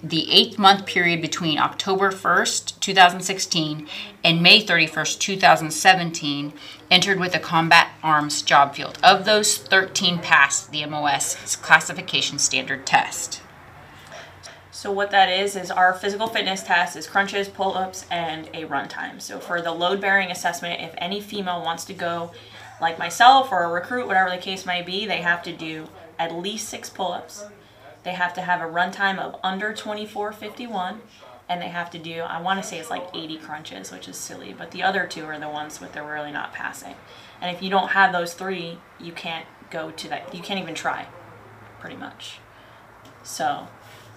the 0.02 0.30
eight 0.30 0.58
month 0.58 0.86
period 0.86 1.20
between 1.20 1.58
October 1.58 2.10
1st, 2.10 2.80
2016 2.80 3.88
and 4.24 4.42
May 4.42 4.64
31st, 4.64 5.18
2017 5.18 6.52
entered 6.90 7.20
with 7.20 7.34
a 7.34 7.38
combat 7.38 7.88
arms 8.02 8.42
job 8.42 8.74
field. 8.74 8.98
Of 9.02 9.24
those, 9.24 9.58
13 9.58 10.18
passed 10.18 10.70
the 10.72 10.84
MOS 10.86 11.56
classification 11.56 12.38
standard 12.38 12.86
test. 12.86 13.42
So 14.70 14.90
what 14.90 15.10
that 15.10 15.28
is 15.28 15.56
is 15.56 15.70
our 15.70 15.92
physical 15.92 16.26
fitness 16.26 16.62
test 16.62 16.96
is 16.96 17.06
crunches, 17.06 17.48
pull-ups, 17.48 18.06
and 18.10 18.48
a 18.54 18.64
run 18.64 18.88
time. 18.88 19.20
So 19.20 19.38
for 19.38 19.60
the 19.60 19.72
load-bearing 19.72 20.30
assessment, 20.30 20.80
if 20.80 20.94
any 20.96 21.20
female 21.20 21.62
wants 21.62 21.84
to 21.84 21.92
go, 21.92 22.32
like 22.80 22.98
myself 22.98 23.52
or 23.52 23.62
a 23.64 23.68
recruit, 23.68 24.06
whatever 24.06 24.30
the 24.30 24.38
case 24.38 24.64
may 24.64 24.80
be, 24.80 25.06
they 25.06 25.18
have 25.18 25.42
to 25.42 25.52
do 25.52 25.88
at 26.18 26.34
least 26.34 26.68
six 26.68 26.88
pull-ups. 26.88 27.44
They 28.02 28.12
have 28.12 28.34
to 28.34 28.40
have 28.40 28.60
a 28.60 28.64
runtime 28.64 29.18
of 29.18 29.38
under 29.42 29.72
24:51, 29.72 31.00
and 31.48 31.60
they 31.60 31.68
have 31.68 31.90
to 31.90 31.98
do 31.98 32.20
I 32.20 32.40
want 32.40 32.62
to 32.62 32.66
say 32.66 32.78
it's 32.78 32.90
like 32.90 33.06
80 33.14 33.38
crunches, 33.38 33.92
which 33.92 34.08
is 34.08 34.16
silly, 34.16 34.54
but 34.56 34.70
the 34.70 34.82
other 34.82 35.06
two 35.06 35.24
are 35.26 35.38
the 35.38 35.48
ones 35.48 35.80
with 35.80 35.92
they're 35.92 36.04
really 36.04 36.32
not 36.32 36.52
passing. 36.52 36.94
And 37.40 37.54
if 37.54 37.62
you 37.62 37.70
don't 37.70 37.90
have 37.90 38.12
those 38.12 38.34
three, 38.34 38.78
you 38.98 39.12
can't 39.12 39.46
go 39.70 39.90
to 39.90 40.08
that. 40.08 40.34
You 40.34 40.42
can't 40.42 40.60
even 40.60 40.74
try, 40.74 41.06
pretty 41.78 41.96
much. 41.96 42.38
So 43.22 43.68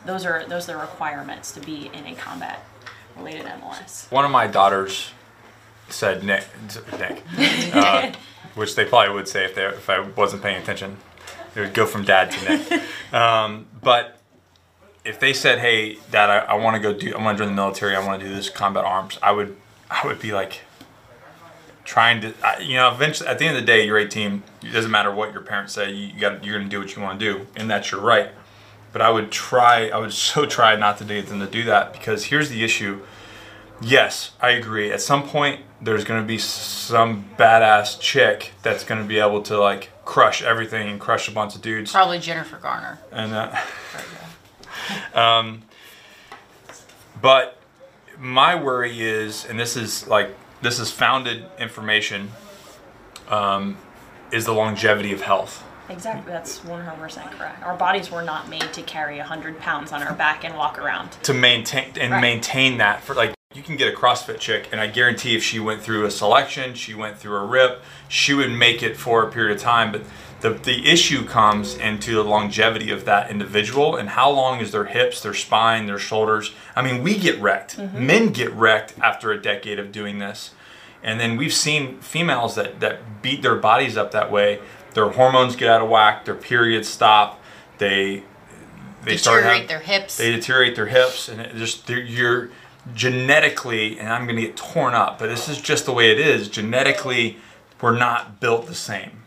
those 0.05 0.25
are 0.25 0.45
those 0.45 0.69
are 0.69 0.73
the 0.73 0.79
requirements 0.79 1.51
to 1.53 1.59
be 1.59 1.89
in 1.93 2.05
a 2.05 2.15
combat 2.15 2.63
related 3.17 3.45
MOS. 3.61 4.07
One 4.09 4.25
of 4.25 4.31
my 4.31 4.47
daughters 4.47 5.11
said 5.89 6.23
Nick, 6.23 6.45
Nick, 6.97 7.23
uh, 7.75 8.11
which 8.55 8.75
they 8.75 8.85
probably 8.85 9.13
would 9.13 9.27
say 9.27 9.45
if 9.45 9.55
they 9.55 9.65
if 9.65 9.89
I 9.89 9.99
wasn't 9.99 10.41
paying 10.41 10.61
attention. 10.61 10.97
It 11.55 11.59
would 11.59 11.73
go 11.73 11.85
from 11.85 12.03
dad 12.03 12.31
to 12.31 12.57
Nick. 12.57 12.81
um, 13.13 13.67
but 13.81 14.19
if 15.05 15.19
they 15.19 15.33
said, 15.33 15.59
"Hey, 15.59 15.97
Dad, 16.11 16.29
I, 16.29 16.37
I 16.39 16.53
want 16.55 16.75
to 16.75 16.81
go 16.81 16.97
do, 16.97 17.13
I 17.13 17.21
want 17.21 17.37
to 17.37 17.43
join 17.43 17.53
the 17.53 17.61
military. 17.61 17.95
I 17.95 18.05
want 18.05 18.21
to 18.21 18.27
do 18.27 18.33
this 18.33 18.49
combat 18.49 18.85
arms," 18.85 19.19
I 19.21 19.31
would, 19.31 19.55
I 19.89 20.05
would 20.05 20.19
be 20.19 20.31
like, 20.31 20.61
trying 21.83 22.21
to, 22.21 22.33
I, 22.43 22.59
you 22.59 22.75
know, 22.75 22.91
eventually 22.91 23.29
at 23.29 23.39
the 23.39 23.45
end 23.45 23.57
of 23.57 23.63
the 23.63 23.67
day, 23.67 23.85
you're 23.85 23.97
18. 23.97 24.43
It 24.63 24.71
doesn't 24.71 24.91
matter 24.91 25.13
what 25.13 25.33
your 25.33 25.41
parents 25.41 25.73
say. 25.73 25.91
You 25.91 26.19
got, 26.19 26.43
you're 26.43 26.57
gonna 26.57 26.69
do 26.69 26.79
what 26.79 26.95
you 26.95 27.01
want 27.01 27.19
to 27.19 27.33
do, 27.33 27.47
and 27.55 27.69
that's 27.69 27.91
your 27.91 28.01
right. 28.01 28.31
But 28.91 29.01
I 29.01 29.09
would 29.09 29.31
try, 29.31 29.89
I 29.89 29.97
would 29.97 30.13
so 30.13 30.45
try 30.45 30.75
not 30.75 30.97
to 30.99 31.05
get 31.05 31.27
them 31.27 31.39
to 31.39 31.47
do 31.47 31.63
that 31.65 31.93
because 31.93 32.25
here's 32.25 32.49
the 32.49 32.63
issue. 32.63 33.01
Yes, 33.81 34.31
I 34.39 34.51
agree. 34.51 34.91
At 34.91 35.01
some 35.01 35.27
point, 35.27 35.61
there's 35.81 36.05
going 36.05 36.21
to 36.21 36.27
be 36.27 36.37
some 36.37 37.25
badass 37.37 37.99
chick 37.99 38.53
that's 38.61 38.83
going 38.83 39.01
to 39.01 39.07
be 39.07 39.19
able 39.19 39.41
to 39.43 39.59
like 39.59 39.89
crush 40.05 40.41
everything 40.43 40.89
and 40.89 40.99
crush 40.99 41.27
a 41.27 41.31
bunch 41.31 41.55
of 41.55 41.61
dudes. 41.61 41.91
Probably 41.91 42.19
Jennifer 42.19 42.57
Garner. 42.57 42.99
And 43.11 43.33
uh, 43.33 43.55
um, 45.13 45.63
but 47.21 47.57
my 48.17 48.55
worry 48.55 49.01
is, 49.01 49.45
and 49.45 49.59
this 49.59 49.75
is 49.75 50.07
like 50.07 50.35
this 50.61 50.79
is 50.79 50.91
founded 50.91 51.45
information, 51.59 52.31
um, 53.29 53.77
is 54.31 54.45
the 54.45 54.53
longevity 54.53 55.11
of 55.13 55.21
health. 55.21 55.63
Exactly, 55.89 56.31
that's 56.31 56.59
100% 56.61 57.31
correct. 57.31 57.61
Our 57.61 57.75
bodies 57.75 58.09
were 58.09 58.21
not 58.21 58.47
made 58.47 58.71
to 58.73 58.81
carry 58.83 59.17
100 59.17 59.59
pounds 59.59 59.91
on 59.91 60.01
our 60.01 60.13
back 60.13 60.45
and 60.45 60.55
walk 60.55 60.79
around. 60.79 61.11
to 61.23 61.33
maintain 61.33 61.91
and 61.99 62.13
Right. 62.13 62.21
maintain 62.21 62.77
that 62.77 63.01
for 63.03 63.13
like 63.13 63.33
you 63.55 63.61
can 63.61 63.77
get 63.77 63.93
a 63.93 63.95
CrossFit 63.95 64.39
chick, 64.39 64.69
and 64.71 64.81
I 64.81 64.87
guarantee 64.87 65.35
if 65.35 65.43
she 65.43 65.59
went 65.59 65.81
through 65.81 66.05
a 66.05 66.11
selection, 66.11 66.73
she 66.73 66.93
went 66.93 67.17
through 67.17 67.35
a 67.37 67.45
rip, 67.45 67.81
she 68.07 68.33
would 68.33 68.51
make 68.51 68.81
it 68.81 68.97
for 68.97 69.23
a 69.23 69.31
period 69.31 69.55
of 69.55 69.61
time. 69.61 69.91
But 69.91 70.03
the 70.41 70.51
the 70.51 70.89
issue 70.89 71.25
comes 71.25 71.75
into 71.75 72.15
the 72.15 72.23
longevity 72.23 72.91
of 72.91 73.05
that 73.05 73.31
individual 73.31 73.95
and 73.95 74.09
how 74.09 74.29
long 74.29 74.59
is 74.59 74.71
their 74.71 74.85
hips, 74.85 75.21
their 75.21 75.33
spine, 75.33 75.85
their 75.87 75.99
shoulders. 75.99 76.51
I 76.75 76.81
mean, 76.81 77.01
we 77.01 77.17
get 77.17 77.39
wrecked. 77.39 77.77
Mm-hmm. 77.77 78.05
Men 78.05 78.33
get 78.33 78.51
wrecked 78.53 78.93
after 79.01 79.31
a 79.31 79.41
decade 79.41 79.79
of 79.79 79.91
doing 79.91 80.19
this. 80.19 80.51
And 81.01 81.19
then 81.19 81.35
we've 81.35 81.53
seen 81.53 81.99
females 81.99 82.55
that, 82.55 82.79
that 82.79 83.21
beat 83.21 83.41
their 83.41 83.55
bodies 83.55 83.97
up 83.97 84.11
that 84.11 84.31
way. 84.31 84.59
Their 84.93 85.09
hormones 85.09 85.55
get 85.55 85.69
out 85.69 85.81
of 85.81 85.89
whack, 85.89 86.23
their 86.25 86.35
periods 86.35 86.87
stop, 86.87 87.41
they 87.77 88.23
they 89.03 89.17
start 89.17 89.43
having- 89.43 89.67
their 89.67 89.79
hips. 89.79 90.17
they 90.17 90.31
deteriorate 90.31 90.75
their 90.75 90.85
hips 90.85 91.27
and 91.27 91.41
it 91.41 91.55
just 91.55 91.89
you're 91.89 92.51
genetically 92.93 93.99
and 93.99 94.09
i'm 94.09 94.25
going 94.25 94.35
to 94.35 94.41
get 94.41 94.57
torn 94.57 94.93
up 94.93 95.17
but 95.19 95.27
this 95.27 95.47
is 95.47 95.59
just 95.59 95.85
the 95.85 95.93
way 95.93 96.11
it 96.11 96.19
is 96.19 96.49
genetically 96.49 97.37
we're 97.81 97.97
not 97.97 98.39
built 98.39 98.67
the 98.67 98.75
same 98.75 99.23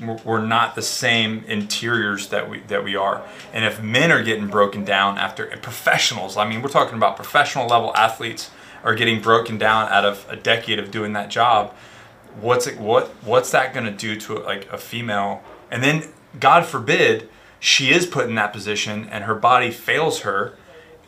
we're- 0.00 0.46
not 0.46 0.74
the 0.74 0.82
same 0.82 1.44
interiors 1.46 2.28
that 2.28 2.48
we 2.48 2.60
that 2.60 2.82
we 2.84 2.96
are. 2.96 3.22
And 3.52 3.64
if 3.64 3.82
men 3.82 4.10
are 4.10 4.22
getting 4.22 4.46
broken 4.46 4.84
down 4.84 5.18
after 5.18 5.46
professionals, 5.62 6.36
I 6.36 6.48
mean, 6.48 6.62
we're 6.62 6.68
talking 6.68 6.96
about 6.96 7.16
professional 7.16 7.66
level 7.66 7.94
athletes 7.94 8.50
are 8.82 8.94
getting 8.94 9.20
broken 9.20 9.58
down 9.58 9.88
out 9.90 10.04
of 10.04 10.26
a 10.28 10.36
decade 10.36 10.78
of 10.78 10.90
doing 10.90 11.12
that 11.12 11.28
job. 11.28 11.74
What's 12.40 12.66
it, 12.66 12.78
what 12.78 13.08
what's 13.22 13.50
that 13.50 13.74
going 13.74 13.86
to 13.86 13.92
do 13.92 14.18
to 14.20 14.38
like 14.38 14.70
a 14.72 14.78
female? 14.78 15.42
And 15.70 15.82
then 15.82 16.04
God 16.38 16.64
forbid 16.64 17.28
she 17.58 17.90
is 17.90 18.06
put 18.06 18.26
in 18.26 18.34
that 18.36 18.52
position 18.52 19.06
and 19.10 19.24
her 19.24 19.34
body 19.34 19.70
fails 19.70 20.20
her 20.20 20.54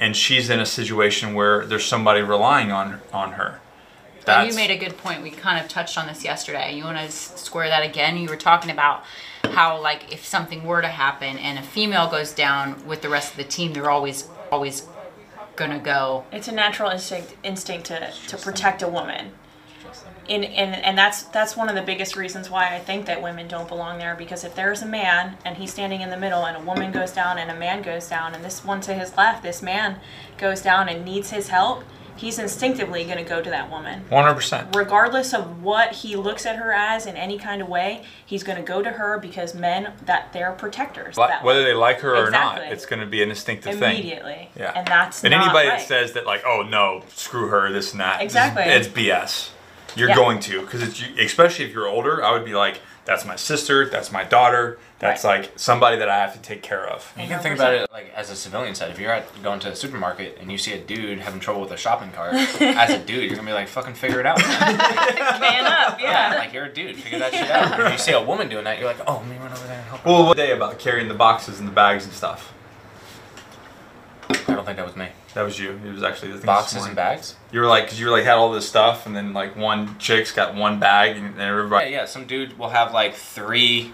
and 0.03 0.17
she's 0.17 0.51
in 0.51 0.59
a 0.59 0.67
situation 0.67 1.33
where 1.33 1.65
there's 1.65 1.85
somebody 1.85 2.23
relying 2.23 2.73
on 2.73 3.01
on 3.13 3.33
her. 3.33 3.61
But 4.27 4.49
you 4.49 4.55
made 4.55 4.73
a 4.73 4.77
good 4.77 4.99
point. 4.99 5.23
We 5.23 5.31
kind 5.31 5.63
of 5.63 5.69
touched 5.69 5.97
on 5.97 6.09
this 6.09 6.25
yesterday. 6.25 6.75
You 6.75 6.85
want 6.85 6.99
to 6.99 7.11
square 7.11 7.69
that 7.69 7.85
again? 7.85 8.17
You 8.17 8.29
were 8.29 8.37
talking 8.37 8.71
about 8.71 9.05
how, 9.45 9.81
like, 9.81 10.13
if 10.13 10.25
something 10.25 10.65
were 10.65 10.83
to 10.83 10.89
happen 10.89 11.39
and 11.39 11.59
a 11.59 11.63
female 11.63 12.09
goes 12.09 12.33
down 12.33 12.85
with 12.87 13.03
the 13.03 13.09
rest 13.09 13.33
of 13.33 13.37
the 13.37 13.45
team, 13.45 13.73
they're 13.73 13.91
always, 13.91 14.29
always 14.51 14.89
gonna 15.55 15.79
go. 15.79 16.25
It's 16.33 16.49
a 16.49 16.53
natural 16.53 16.91
instinct 16.91 17.37
instinct 17.45 17.87
to, 17.87 18.13
to 18.29 18.37
protect 18.37 18.83
a 18.83 18.89
woman. 18.89 19.33
In, 20.29 20.45
and, 20.45 20.75
and 20.85 20.97
that's 20.97 21.25
that's 21.25 21.57
one 21.57 21.69
of 21.69 21.75
the 21.75 21.83
biggest 21.83 22.15
reasons 22.17 22.49
why 22.49 22.75
I 22.75 22.79
think 22.79 23.07
that 23.07 23.21
women 23.23 23.49
don't 23.49 23.67
belong 23.69 23.99
there 23.99 24.15
because 24.15 24.45
if 24.45 24.55
there's 24.55 24.81
a 24.81 24.87
man 24.87 25.37
and 25.45 25.57
he's 25.57 25.73
standing 25.73 26.01
in 26.01 26.11
the 26.11 26.17
middle 26.17 26.45
and 26.45 26.57
a 26.57 26.61
woman 26.61 26.93
goes 26.93 27.11
down 27.11 27.39
and 27.39 27.51
a 27.51 27.57
man 27.57 27.83
goes 27.83 28.09
down 28.09 28.35
and 28.35 28.45
this 28.45 28.65
one 28.65 28.81
to 28.83 28.95
his 28.95 29.17
left 29.17 29.43
this 29.43 29.63
man 29.63 29.99
goes 30.39 30.63
down 30.63 30.89
and 30.89 31.05
needs 31.05 31.31
his 31.31 31.49
help 31.49 31.83
he's 32.15 32.39
instinctively 32.39 33.03
going 33.05 33.17
to 33.17 33.25
go 33.25 33.43
to 33.43 33.51
that 33.51 33.69
woman 33.69 34.05
One 34.11 34.23
hundred 34.25 34.37
percent. 34.37 34.77
regardless 34.77 35.35
of 35.35 35.61
what 35.63 35.93
he 35.93 36.15
looks 36.15 36.47
at 36.47 36.55
her 36.57 36.73
as 36.73 37.07
in 37.07 37.17
any 37.17 37.37
kind 37.37 37.61
of 37.61 37.69
way 37.69 38.05
he's 38.25 38.45
going 38.45 38.59
to 38.59 38.63
go 38.65 38.81
to 38.81 38.91
her 38.91 39.19
because 39.19 39.55
men 39.57 39.93
that 40.07 40.33
they're 40.33 40.53
protectors 40.53 41.17
that 41.17 41.43
Whether 41.43 41.65
they 41.65 41.75
like 41.75 41.99
her 42.01 42.15
or 42.15 42.31
not, 42.31 42.59
it's 42.63 42.87
going 42.87 43.01
to 43.01 43.07
be 43.07 43.23
an 43.25 43.31
instinctive 43.31 43.77
thing. 43.79 43.97
immediately 43.97 44.51
Yeah. 44.57 44.73
and 44.77 44.87
that's 44.87 45.25
And 45.25 45.35
anybody 45.35 45.69
right. 45.69 45.79
that 45.79 45.89
says 45.89 46.13
that, 46.13 46.27
like, 46.27 46.45
oh 46.47 46.63
no, 46.63 47.03
screw 47.09 47.49
her, 47.49 47.73
this 47.73 47.91
and 47.91 48.01
that, 48.01 48.21
Exactly. 48.23 48.63
it's 48.65 48.87
BS. 48.87 49.51
You're 49.95 50.09
Yeah. 50.11 50.15
going 50.17 50.41
to, 50.41 50.61
because 50.63 50.83
it's 50.83 51.03
especially 51.19 51.65
if 51.67 51.73
you're 51.73 51.87
older. 51.89 52.25
I 52.25 52.33
would 52.33 52.45
be 52.45 52.55
like, 52.55 52.81
that's 53.05 53.25
my 53.25 53.35
sister, 53.37 53.89
that's 53.89 54.13
my 54.13 54.23
daughter, 54.25 54.79
that's 55.01 55.25
Right. 55.25 55.41
like 55.43 55.53
somebody 55.57 55.97
that 55.99 56.09
I 56.09 56.19
have 56.19 56.33
to 56.35 56.39
take 56.39 56.63
care 56.63 56.87
of. 56.89 57.13
You 57.19 57.27
can 57.27 57.41
think 57.41 57.57
about 57.57 57.75
it 57.75 57.91
like 57.93 58.13
as 58.15 58.31
a 58.31 58.37
civilian 58.37 58.75
side. 58.77 58.91
If 58.91 59.01
you're 59.01 59.11
at 59.13 59.43
going 59.43 59.59
to 59.61 59.73
a 59.73 59.77
supermarket 59.77 60.39
and 60.41 60.53
you 60.53 60.57
see 60.57 60.73
a 60.73 60.79
dude 60.79 61.19
having 61.19 61.41
trouble 61.41 61.61
with 61.61 61.73
a 61.73 61.77
shopping 61.77 62.13
cart, 62.13 62.33
as 62.61 62.91
a 62.91 62.99
dude, 62.99 63.25
you're 63.25 63.35
gonna 63.37 63.47
be 63.49 63.53
like, 63.53 63.67
"Fucking 63.69 63.95
figure 63.95 64.21
it 64.21 64.27
out." 64.27 64.39
man 64.41 65.67
up 65.67 66.01
yeah, 66.01 66.33
yeah 66.33 66.39
like 66.39 66.53
you're 66.53 66.67
a 66.67 66.73
dude, 66.73 66.97
figure 66.97 67.19
that 67.19 67.33
shit 67.33 67.51
out. 67.51 67.79
If 67.81 67.93
you 67.93 67.99
see 67.99 68.13
a 68.13 68.23
woman 68.23 68.49
doing 68.49 68.65
that, 68.65 68.79
you're 68.79 68.87
like, 68.87 69.01
"Oh, 69.07 69.17
let 69.17 69.27
me 69.27 69.37
run 69.39 69.51
over 69.53 69.67
there 69.67 69.79
and 69.79 69.87
help." 69.89 70.01
her." 70.03 70.09
Well, 70.11 70.27
what 70.27 70.37
day 70.37 70.53
about 70.53 70.79
carrying 70.79 71.09
the 71.09 71.15
boxes 71.15 71.59
and 71.59 71.67
the 71.69 71.73
bags 71.73 72.05
and 72.05 72.13
stuff? 72.15 72.53
I 74.31 74.55
don't 74.55 74.65
think 74.65 74.77
that 74.77 74.87
was 74.87 74.97
me. 74.97 75.09
That 75.35 75.43
was 75.43 75.59
you. 75.59 75.79
It 75.87 75.93
was 75.93 76.03
actually 76.03 76.33
the 76.33 76.39
thing 76.39 76.47
Boxes 76.47 76.85
and 76.85 76.95
bags. 76.97 77.37
You 77.53 77.61
were 77.61 77.67
like, 77.67 77.85
because 77.85 77.99
you 77.99 78.07
were 78.07 78.13
like 78.13 78.25
had 78.25 78.35
all 78.35 78.53
this 78.53 78.69
stuff, 78.69 79.07
and 79.07 79.17
then 79.17 79.33
like 79.33 79.57
one 79.57 79.99
chick's 79.99 80.31
got 80.33 80.55
one 80.55 80.79
bag, 80.79 81.17
and, 81.17 81.27
and 81.27 81.37
Yeah, 81.39 81.49
everybody. 81.49 81.91
yeah. 81.91 82.05
Some 82.05 82.27
dude 82.27 82.59
will 82.59 82.69
have 82.71 82.93
like 82.93 83.15
three 83.15 83.93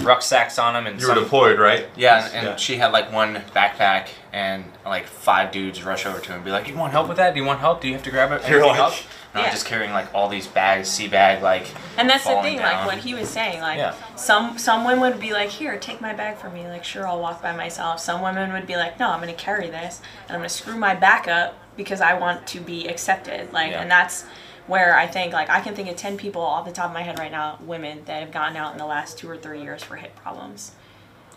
rucksacks 0.00 0.58
on 0.58 0.74
him, 0.76 0.86
and 0.86 1.00
You 1.00 1.08
were 1.08 1.14
some, 1.14 1.22
deployed, 1.24 1.58
right? 1.58 1.86
Yeah, 1.96 2.24
and, 2.26 2.34
and 2.34 2.46
Yeah. 2.48 2.56
she 2.56 2.76
had 2.76 2.92
like 2.92 3.12
one 3.12 3.36
backpack, 3.54 4.08
and 4.32 4.64
like 4.84 5.06
five 5.06 5.52
dudes 5.52 5.82
rush 5.84 6.04
over 6.06 6.18
to 6.20 6.28
him 6.28 6.36
and 6.36 6.44
be 6.44 6.50
like, 6.50 6.68
"You 6.68 6.74
want 6.76 6.92
help 6.92 7.08
with 7.08 7.16
that? 7.18 7.32
Do 7.34 7.40
you 7.40 7.46
want 7.46 7.60
help? 7.60 7.80
Do 7.80 7.88
you 7.88 7.94
have 7.94 8.02
to 8.02 8.10
grab 8.10 8.32
it? 8.32 8.48
You're 8.48 8.66
like- 8.66 8.78
else?" 8.78 9.02
And 9.34 9.42
Yeah. 9.44 9.50
Just 9.50 9.66
carrying 9.66 9.92
like 9.92 10.06
all 10.14 10.28
these 10.28 10.46
bags, 10.46 10.88
sea 10.88 11.08
bag, 11.08 11.42
like. 11.42 11.66
And 11.98 12.08
that's 12.08 12.24
the 12.24 12.40
thing, 12.40 12.58
down. 12.58 12.86
like 12.86 12.86
what 12.86 12.98
he 12.98 13.14
was 13.14 13.28
saying, 13.28 13.60
like 13.60 13.78
Yeah. 13.78 13.94
some 14.14 14.56
some 14.58 14.84
women 14.84 15.00
would 15.00 15.18
be 15.20 15.32
like, 15.32 15.50
"Here, 15.50 15.76
take 15.76 16.00
my 16.00 16.12
bag 16.12 16.38
from 16.38 16.54
me." 16.54 16.66
Like, 16.68 16.84
sure, 16.84 17.06
I'll 17.06 17.18
walk 17.20 17.42
by 17.42 17.52
myself. 17.52 17.98
Some 17.98 18.22
women 18.22 18.52
would 18.52 18.66
be 18.66 18.76
like, 18.76 18.98
"No, 19.00 19.10
I'm 19.10 19.18
gonna 19.20 19.32
carry 19.32 19.68
this, 19.68 20.00
and 20.28 20.32
I'm 20.36 20.38
gonna 20.38 20.48
screw 20.48 20.76
my 20.76 20.94
back 20.94 21.26
up 21.26 21.54
because 21.76 22.00
I 22.00 22.14
want 22.14 22.46
to 22.48 22.60
be 22.60 22.86
accepted." 22.86 23.52
Like, 23.52 23.72
Yeah. 23.72 23.80
and 23.82 23.90
that's 23.90 24.24
where 24.68 24.96
I 24.96 25.06
think, 25.08 25.32
like, 25.32 25.50
I 25.50 25.60
can 25.60 25.74
think 25.74 25.90
of 25.90 25.96
ten 25.96 26.16
people 26.16 26.40
off 26.40 26.64
the 26.64 26.72
top 26.72 26.86
of 26.86 26.92
my 26.92 27.02
head 27.02 27.18
right 27.18 27.32
now, 27.32 27.58
women 27.60 28.04
that 28.06 28.20
have 28.20 28.30
gotten 28.30 28.56
out 28.56 28.70
in 28.72 28.78
the 28.78 28.86
last 28.86 29.18
two 29.18 29.28
or 29.28 29.36
three 29.36 29.60
years 29.62 29.82
for 29.82 29.96
hip 29.96 30.14
problems. 30.22 30.72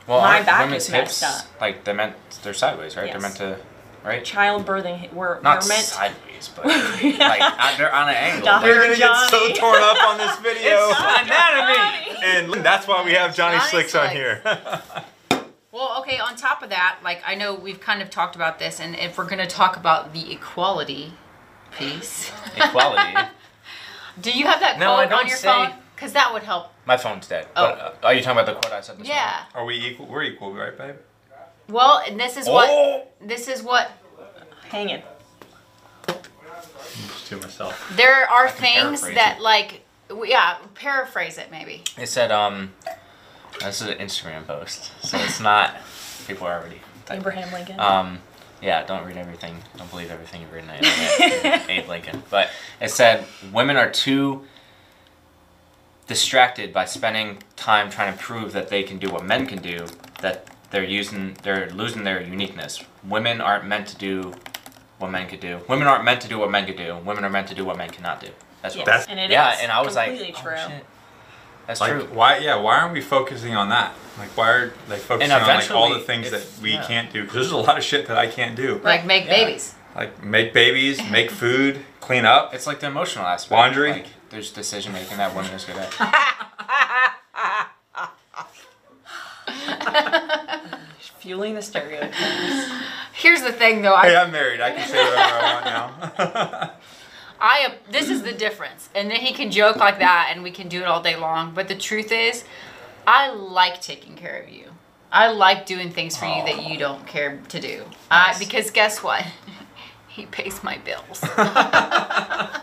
Well, 0.05 0.21
My 0.21 0.41
back 0.43 0.61
women's 0.65 0.83
is 0.85 0.89
messed 0.91 1.21
hips, 1.23 1.39
up. 1.41 1.45
Like 1.59 1.83
they're 1.83 1.93
meant, 1.95 2.13
they're 2.43 2.53
sideways, 2.53 2.95
right? 2.95 3.11
They're 3.11 3.19
meant 3.19 3.35
to, 3.37 3.57
right? 4.05 4.23
Childbirthing, 4.23 5.11
we're 5.11 5.41
Not 5.41 5.63
we're 5.63 5.67
meant. 5.69 5.97
Sideways, 6.41 6.49
but 6.55 7.19
like 7.19 7.77
they're 7.77 7.93
on 7.93 8.09
an 8.09 8.15
angle. 8.15 8.45
Doctor- 8.45 8.67
Like, 8.67 8.75
You're 8.75 8.83
gonna 8.83 8.97
get 8.97 9.29
so 9.29 9.53
torn 9.53 9.81
up 9.81 10.03
on 10.03 10.17
this 10.17 10.35
video. 10.39 10.91
anatomy. 10.91 12.17
and 12.23 12.53
that's 12.65 12.87
why 12.87 13.03
we 13.03 13.13
have 13.13 13.35
Johnny, 13.35 13.57
Johnny 13.57 13.69
Slicks 13.69 13.95
on 13.95 14.09
here. 14.09 14.41
Well, 15.69 15.99
okay, 15.99 16.17
on 16.17 16.35
top 16.35 16.63
of 16.63 16.71
that, 16.71 16.99
like 17.03 17.21
I 17.23 17.35
know 17.35 17.53
we've 17.53 17.79
kind 17.79 18.01
of 18.01 18.09
talked 18.09 18.35
about 18.35 18.57
this, 18.57 18.79
and 18.79 18.95
if 18.95 19.15
we're 19.15 19.25
going 19.25 19.37
to 19.37 19.45
talk 19.45 19.77
about 19.77 20.11
the 20.11 20.31
equality 20.31 21.13
piece, 21.77 22.31
Equality. 22.55 23.13
do 24.19 24.31
you 24.31 24.47
have 24.47 24.59
that 24.61 24.79
No, 24.79 24.93
I 24.95 25.05
quote 25.05 25.11
on 25.13 25.19
don't 25.19 25.27
your 25.27 25.37
say- 25.37 25.47
phone? 25.47 25.73
Because 25.95 26.13
that 26.13 26.33
would 26.33 26.41
help. 26.41 26.71
My 26.87 26.97
phone's 26.97 27.27
dead. 27.27 27.45
Oh. 27.55 27.75
But, 27.75 27.79
uh, 27.79 28.07
are 28.07 28.13
you 28.15 28.23
talking 28.23 28.39
about 28.41 28.47
the 28.47 28.59
quote 28.59 28.73
I 28.73 28.81
said 28.81 28.97
this 28.97 29.07
Yeah. 29.07 29.43
Are 29.53 29.65
we 29.65 29.75
equal? 29.75 30.07
We're 30.07 30.23
equal, 30.23 30.51
right, 30.51 30.75
babe? 30.75 30.95
Well, 31.69 32.01
and 32.07 32.19
this 32.19 32.37
is 32.37 32.47
what 32.47 32.69
Oh! 32.71 33.03
this 33.21 33.47
is 33.47 33.61
what 33.61 33.91
Hanging. 34.69 35.01
Just 35.01 35.16
to 37.27 37.37
myself. 37.37 37.93
there 37.95 38.29
are 38.29 38.49
things 38.49 39.01
that 39.01 39.37
it. 39.37 39.43
like 39.43 39.81
yeah, 40.25 40.57
paraphrase 40.75 41.37
it 41.37 41.51
maybe. 41.51 41.83
It 41.97 42.07
said, 42.07 42.31
um, 42.31 42.73
this 43.59 43.81
is 43.81 43.87
an 43.87 43.97
Instagram 43.97 44.45
post, 44.45 44.91
so 45.03 45.17
it's 45.17 45.39
not. 45.39 45.75
People 46.27 46.47
are 46.47 46.59
already. 46.59 46.81
typing. 47.05 47.21
Abraham 47.21 47.53
Lincoln. 47.53 47.79
Um, 47.79 48.19
yeah, 48.61 48.85
don't 48.85 49.05
read 49.05 49.17
everything. 49.17 49.57
Don't 49.77 49.89
believe 49.89 50.11
everything 50.11 50.41
you 50.41 50.47
read 50.53 50.63
on 50.63 50.67
the 50.67 50.75
internet. 50.75 51.69
Abe 51.69 51.87
Lincoln. 51.87 52.23
But 52.29 52.49
it 52.81 52.89
said 52.89 53.25
women 53.53 53.77
are 53.77 53.89
too 53.89 54.45
distracted 56.07 56.73
by 56.73 56.85
spending 56.85 57.39
time 57.55 57.89
trying 57.89 58.13
to 58.13 58.19
prove 58.19 58.53
that 58.53 58.69
they 58.69 58.81
can 58.81 58.97
do 58.97 59.09
what 59.09 59.25
men 59.25 59.45
can 59.45 59.61
do 59.61 59.85
that 60.21 60.47
they're 60.71 60.83
using 60.83 61.37
they're 61.43 61.69
losing 61.69 62.03
their 62.03 62.21
uniqueness. 62.21 62.83
Women 63.03 63.41
aren't 63.41 63.65
meant 63.65 63.87
to 63.89 63.97
do 63.97 64.33
what 64.99 65.11
men 65.11 65.27
could 65.27 65.39
do. 65.39 65.59
Women 65.69 65.87
aren't 65.87 66.03
meant 66.03 66.21
to 66.21 66.27
do 66.27 66.39
what 66.39 66.49
men 66.51 66.65
could 66.65 66.77
do. 66.77 66.97
Women 67.05 67.23
are 67.23 67.29
meant 67.29 67.47
to 67.49 67.55
do 67.55 67.65
what 67.65 67.77
men 67.77 67.89
cannot 67.89 68.19
do. 68.21 68.29
That's 68.61 68.75
yes. 68.75 68.79
what. 68.79 68.85
That's- 68.85 69.07
and 69.09 69.19
it 69.19 69.29
yeah, 69.29 69.53
is 69.53 69.61
and 69.61 69.71
I 69.71 69.81
was 69.81 69.95
like, 69.95 70.09
completely 70.09 70.35
oh, 70.37 70.41
true. 70.41 70.57
shit. 70.57 70.85
That's 71.67 71.81
Like 71.81 71.91
true. 71.91 72.07
why? 72.13 72.37
Yeah, 72.37 72.55
why 72.55 72.79
aren't 72.79 72.93
we 72.93 73.01
focusing 73.01 73.53
on 73.53 73.69
that? 73.69 73.93
Like 74.17 74.29
why 74.37 74.49
are 74.51 74.73
they 74.87 74.97
focusing 74.97 75.31
on 75.33 75.41
like 75.41 75.69
all 75.69 75.89
the 75.89 75.99
eventually, 75.99 76.29
things 76.29 76.31
that 76.31 76.61
we 76.63 76.73
yeah. 76.73 76.87
can't 76.87 77.11
do? 77.11 77.21
Because 77.23 77.35
there's 77.35 77.51
a 77.51 77.57
lot 77.57 77.77
of 77.77 77.83
shit 77.83 78.07
that 78.07 78.17
I 78.17 78.27
can't 78.27 78.55
do. 78.55 78.79
Like 78.83 79.05
make 79.05 79.25
Yeah. 79.25 79.45
babies. 79.45 79.75
Like 79.95 80.23
make 80.23 80.53
babies, 80.53 81.01
make 81.11 81.29
food, 81.43 81.79
clean 81.99 82.25
up. 82.25 82.53
It's 82.53 82.65
like 82.65 82.79
the 82.79 82.87
emotional 82.87 83.25
aspect. 83.25 83.51
Laundry. 83.51 83.91
Like, 83.91 84.07
there's 84.29 84.51
decision 84.51 84.93
making 84.93 85.17
that 85.17 85.35
women 85.35 85.51
is 85.51 85.65
good 85.65 85.75
at. 85.77 85.93
Fueling 91.19 91.55
the 91.55 91.61
stereotypes. 91.61 92.71
Here's 93.17 93.41
the 93.41 93.51
thing 93.51 93.81
though, 93.81 93.95
I 93.95 94.09
Hey, 94.09 94.15
I'm 94.15 94.31
married. 94.31 94.61
I 94.61 94.71
can 94.71 94.87
say 94.87 95.03
whatever 95.03 95.33
I 95.33 95.53
want 95.53 95.65
now. 95.65 96.71
I 97.39 97.57
am. 97.59 97.71
This 97.91 98.09
is 98.09 98.23
the 98.23 98.31
difference, 98.31 98.89
and 98.95 99.09
then 99.09 99.17
he 99.17 99.33
can 99.33 99.51
joke 99.51 99.77
like 99.77 99.99
that, 99.99 100.29
and 100.31 100.43
we 100.43 100.51
can 100.51 100.67
do 100.67 100.81
it 100.81 100.85
all 100.85 101.01
day 101.01 101.15
long. 101.15 101.53
But 101.53 101.67
the 101.67 101.75
truth 101.75 102.11
is, 102.11 102.43
I 103.05 103.29
like 103.29 103.81
taking 103.81 104.15
care 104.15 104.41
of 104.41 104.49
you. 104.49 104.65
I 105.11 105.31
like 105.31 105.65
doing 105.65 105.91
things 105.91 106.17
for 106.17 106.25
you 106.25 106.43
that 106.45 106.63
you 106.69 106.77
don't 106.77 107.07
care 107.07 107.39
to 107.49 107.59
do. 107.59 107.85
I, 108.11 108.35
because 108.37 108.71
guess 108.71 109.01
what? 109.01 109.25
he 110.07 110.25
pays 110.25 110.63
my 110.63 110.77
bills. 110.79 111.23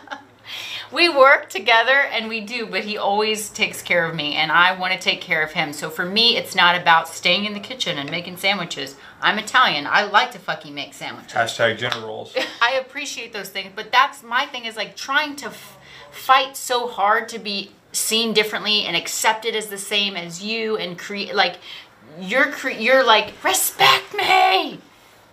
we 0.91 1.09
work 1.09 1.49
together 1.49 1.91
and 1.91 2.29
we 2.29 2.41
do, 2.41 2.67
but 2.67 2.83
he 2.83 2.97
always 2.97 3.49
takes 3.49 3.81
care 3.81 4.05
of 4.05 4.15
me, 4.15 4.35
and 4.35 4.51
I 4.51 4.77
want 4.77 4.93
to 4.93 4.99
take 4.99 5.21
care 5.21 5.41
of 5.43 5.53
him. 5.53 5.73
So 5.73 5.89
for 5.89 6.05
me, 6.05 6.37
it's 6.37 6.55
not 6.55 6.79
about 6.79 7.07
staying 7.07 7.45
in 7.45 7.53
the 7.53 7.59
kitchen 7.59 7.97
and 7.97 8.11
making 8.11 8.37
sandwiches. 8.37 8.95
I'm 9.25 9.39
Italian. 9.39 9.87
I 9.87 10.03
like 10.03 10.31
to 10.33 10.39
fucking 10.39 10.75
make 10.75 10.93
sandwiches. 10.93 11.33
Hashtag 11.33 11.79
gender 11.79 11.99
roles. 12.05 12.35
I 12.61 12.73
appreciate 12.73 13.33
those 13.33 13.49
things, 13.49 13.71
but 13.75 13.91
that's 13.91 14.21
my 14.21 14.45
thing 14.45 14.65
is 14.65 14.75
like 14.75 14.95
trying 14.95 15.35
to 15.37 15.47
f- 15.47 15.79
fight 16.11 16.55
so 16.55 16.87
hard 16.87 17.27
to 17.29 17.39
be 17.39 17.71
seen 17.91 18.33
differently 18.33 18.83
and 18.83 18.95
accepted 18.95 19.55
as 19.55 19.65
the 19.65 19.79
same 19.79 20.15
as 20.15 20.43
you 20.43 20.77
and 20.77 20.99
create 20.99 21.33
like 21.33 21.55
you're 22.19 22.51
cre- 22.51 22.69
you're 22.69 23.03
like 23.03 23.33
respect 23.43 24.13
me 24.13 24.79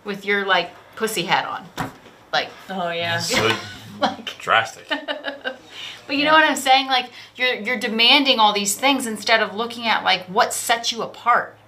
with 0.05 0.24
your 0.24 0.46
like 0.46 0.70
pussy 0.96 1.24
hat 1.24 1.44
on. 1.44 1.90
Like 2.33 2.48
Oh 2.70 2.90
yeah. 2.92 3.18
So 3.18 3.55
like 4.00 4.38
drastic. 4.38 4.88
but 4.88 6.16
you 6.16 6.24
know 6.24 6.33
what 6.33 6.46
I'm 6.46 6.57
saying? 6.57 6.87
Like 6.87 7.11
you're 7.37 7.57
you're 7.57 7.78
demanding 7.78 8.38
all 8.38 8.55
these 8.55 8.74
things 8.74 9.07
instead 9.07 9.42
of 9.42 9.55
looking 9.55 9.87
at 9.87 10.02
like 10.02 10.22
what 10.28 10.55
sets 10.55 10.92
you 10.92 11.02
apart. 11.02 11.59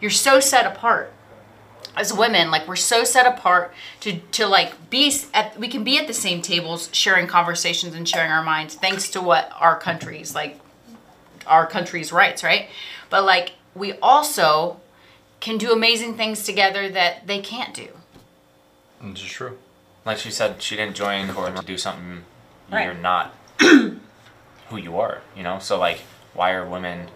You're 0.00 0.12
so 0.12 0.38
set 0.38 0.66
apart 0.66 1.12
as 1.96 2.12
women. 2.12 2.50
Like 2.50 2.66
we're 2.68 2.76
so 2.76 3.04
set 3.04 3.26
apart 3.26 3.72
to 4.00 4.18
to 4.32 4.46
like 4.46 4.90
be 4.90 5.12
at 5.32 5.58
we 5.58 5.68
can 5.68 5.84
be 5.84 5.98
at 5.98 6.06
the 6.06 6.14
same 6.14 6.42
tables 6.42 6.88
sharing 6.92 7.26
conversations 7.26 7.94
and 7.94 8.08
sharing 8.08 8.30
our 8.30 8.42
minds 8.42 8.74
thanks 8.74 9.10
to 9.10 9.20
what 9.20 9.50
our 9.58 9.78
countries 9.78 10.34
like 10.34 10.58
our 11.46 11.66
country's 11.66 12.12
rights, 12.12 12.42
right? 12.42 12.68
But 13.10 13.24
like 13.24 13.52
we 13.74 13.92
also 13.94 14.80
can 15.40 15.58
do 15.58 15.72
amazing 15.72 16.16
things 16.16 16.44
together 16.44 16.88
that 16.88 17.26
they 17.26 17.40
can't 17.40 17.74
do. 17.74 17.88
Which 19.00 19.22
is 19.22 19.30
true. 19.30 19.58
Like 20.06 20.18
she 20.18 20.30
said, 20.30 20.62
she 20.62 20.76
didn't 20.76 20.96
join 20.96 21.30
or 21.30 21.50
to 21.50 21.62
do 21.64 21.76
something 21.76 22.24
Right. 22.72 22.84
you're 22.86 22.94
not 22.94 23.34
who 23.60 24.76
you 24.76 24.98
are. 24.98 25.20
You 25.36 25.42
know, 25.42 25.58
so 25.58 25.78
like, 25.78 26.00
why 26.32 26.52
are 26.52 26.66
women 26.66 27.08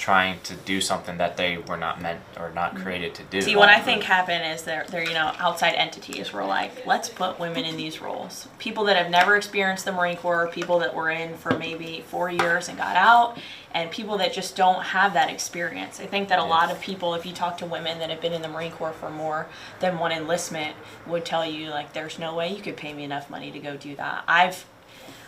trying 0.00 0.40
to 0.40 0.54
do 0.56 0.80
something 0.80 1.18
that 1.18 1.36
they 1.36 1.58
were 1.58 1.76
not 1.76 2.00
meant 2.00 2.20
or 2.38 2.50
not 2.52 2.72
mm-hmm. 2.72 2.82
created 2.82 3.14
to 3.14 3.22
do? 3.24 3.42
See, 3.42 3.54
what 3.54 3.68
I 3.68 3.80
think 3.80 4.02
happened 4.02 4.42
is 4.46 4.62
they're, 4.62 4.86
they're, 4.88 5.04
you 5.04 5.12
know, 5.12 5.32
outside 5.38 5.74
entities 5.74 6.32
were 6.32 6.44
like, 6.44 6.86
let's 6.86 7.10
put 7.10 7.38
women 7.38 7.66
in 7.66 7.76
these 7.76 8.00
roles. 8.00 8.48
People 8.58 8.84
that 8.84 8.96
have 8.96 9.10
never 9.10 9.36
experienced 9.36 9.84
the 9.84 9.92
Marine 9.92 10.16
Corps, 10.16 10.48
people 10.48 10.78
that 10.78 10.94
were 10.94 11.10
in 11.10 11.36
for 11.36 11.56
maybe 11.58 12.02
four 12.08 12.30
years 12.30 12.70
and 12.70 12.78
got 12.78 12.96
out, 12.96 13.38
and 13.74 13.90
people 13.90 14.16
that 14.18 14.32
just 14.32 14.56
don't 14.56 14.82
have 14.82 15.12
that 15.12 15.28
experience. 15.30 16.00
I 16.00 16.06
think 16.06 16.30
that 16.30 16.38
a 16.38 16.44
lot 16.44 16.72
of 16.72 16.80
people, 16.80 17.14
if 17.14 17.26
you 17.26 17.34
talk 17.34 17.58
to 17.58 17.66
women 17.66 17.98
that 17.98 18.08
have 18.08 18.22
been 18.22 18.32
in 18.32 18.40
the 18.40 18.48
Marine 18.48 18.72
Corps 18.72 18.94
for 18.94 19.10
more 19.10 19.48
than 19.80 19.98
one 19.98 20.12
enlistment, 20.12 20.76
would 21.06 21.26
tell 21.26 21.44
you 21.44 21.68
like, 21.68 21.92
there's 21.92 22.18
no 22.18 22.34
way 22.34 22.48
you 22.48 22.62
could 22.62 22.78
pay 22.78 22.94
me 22.94 23.04
enough 23.04 23.28
money 23.28 23.50
to 23.50 23.58
go 23.58 23.76
do 23.76 23.94
that. 23.96 24.24
I've, 24.26 24.64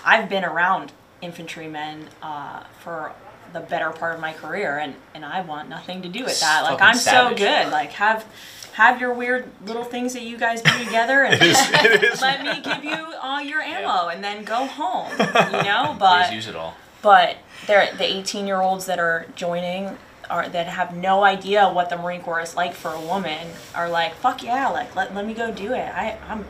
I've 0.03 0.31
been 0.31 0.45
around 0.45 0.93
infantrymen 1.23 2.07
uh, 2.23 2.65
for 2.81 3.13
the 3.53 3.61
better 3.61 3.91
part 3.91 4.15
of 4.15 4.21
my 4.21 4.33
career, 4.33 4.79
and 4.79 4.95
and 5.15 5.25
I 5.25 5.41
want 5.43 5.69
nothing 5.69 6.03
to 6.03 6.09
do 6.09 6.25
with 6.25 6.41
that. 6.41 6.63
Like 6.65 6.81
I'm 6.83 6.95
savage. 6.95 7.39
so 7.39 7.45
good. 7.45 7.71
Like 7.73 7.93
have 7.93 8.27
have 8.75 9.01
your 9.01 9.13
weird 9.13 9.51
little 9.67 9.85
things 9.85 10.15
that 10.15 10.23
you 10.23 10.37
guys 10.39 10.63
do 10.63 10.85
together, 10.85 11.25
and 11.25 11.35
is. 11.43 12.21
let 12.23 12.43
me 12.43 12.61
give 12.63 12.83
you 12.85 13.15
all 13.23 13.41
your 13.41 13.61
ammo, 13.61 14.09
and 14.09 14.23
then 14.25 14.45
go 14.45 14.67
home. 14.67 15.11
You 15.53 15.63
know, 15.69 15.89
Please 15.91 15.99
but 15.99 16.33
use 16.33 16.47
it 16.49 16.57
all. 16.57 16.75
but 17.03 17.37
the 17.67 18.05
18 18.05 18.47
year 18.47 18.61
olds 18.61 18.87
that 18.87 18.99
are 18.99 19.27
joining 19.37 19.97
are 20.31 20.49
that 20.49 20.67
have 20.67 20.97
no 20.97 21.25
idea 21.25 21.69
what 21.69 21.91
the 21.91 21.97
Marine 21.99 22.23
Corps 22.23 22.41
is 22.41 22.57
like 22.57 22.73
for 22.75 22.91
a 22.93 23.01
woman 23.01 23.49
are 23.75 23.89
like 23.89 24.15
fuck 24.15 24.43
yeah 24.43 24.69
like 24.69 24.95
let, 24.97 25.15
let 25.15 25.27
me 25.27 25.35
go 25.35 25.53
do 25.53 25.73
it 25.75 25.89
I 25.95 26.17
I'm 26.29 26.45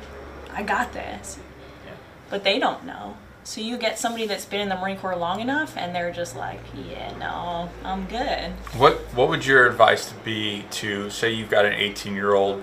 I 0.53 0.63
got 0.63 0.93
this 0.93 1.39
Yeah. 1.85 1.93
but 2.31 2.45
they 2.45 2.59
don't 2.61 2.85
know 2.87 3.17
so 3.45 3.61
you 3.61 3.77
get 3.77 3.99
somebody 3.99 4.27
that's 4.27 4.45
been 4.45 4.61
in 4.61 4.69
the 4.69 4.77
Marine 4.77 4.97
Corps 4.97 5.17
long 5.17 5.41
enough 5.41 5.77
and 5.77 5.95
they're 5.95 6.13
just 6.13 6.37
like 6.37 6.61
yeah 6.89 7.17
no 7.19 7.69
I'm 7.85 8.07
good 8.07 8.53
What 8.79 8.99
What 9.15 9.29
would 9.29 9.45
your 9.45 9.67
advice 9.67 10.13
be 10.25 10.65
to 10.73 11.11
say 11.11 11.31
you've 11.33 11.51
got 11.51 11.65
an 11.65 11.73
18 11.73 12.15
year 12.15 12.35
old 12.35 12.63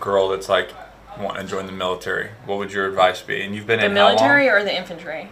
girl 0.00 0.28
that's 0.28 0.48
like 0.48 0.70
wanting 1.18 1.44
to 1.46 1.50
join 1.50 1.66
the 1.66 1.72
military? 1.72 2.30
What 2.46 2.58
would 2.58 2.72
your 2.72 2.86
advice 2.88 3.22
be? 3.22 3.42
And 3.42 3.54
you've 3.54 3.66
been 3.66 3.80
the 3.80 3.86
in 3.86 3.94
military 3.94 4.48
or 4.48 4.64
the 4.64 4.74
infantry 4.76 5.28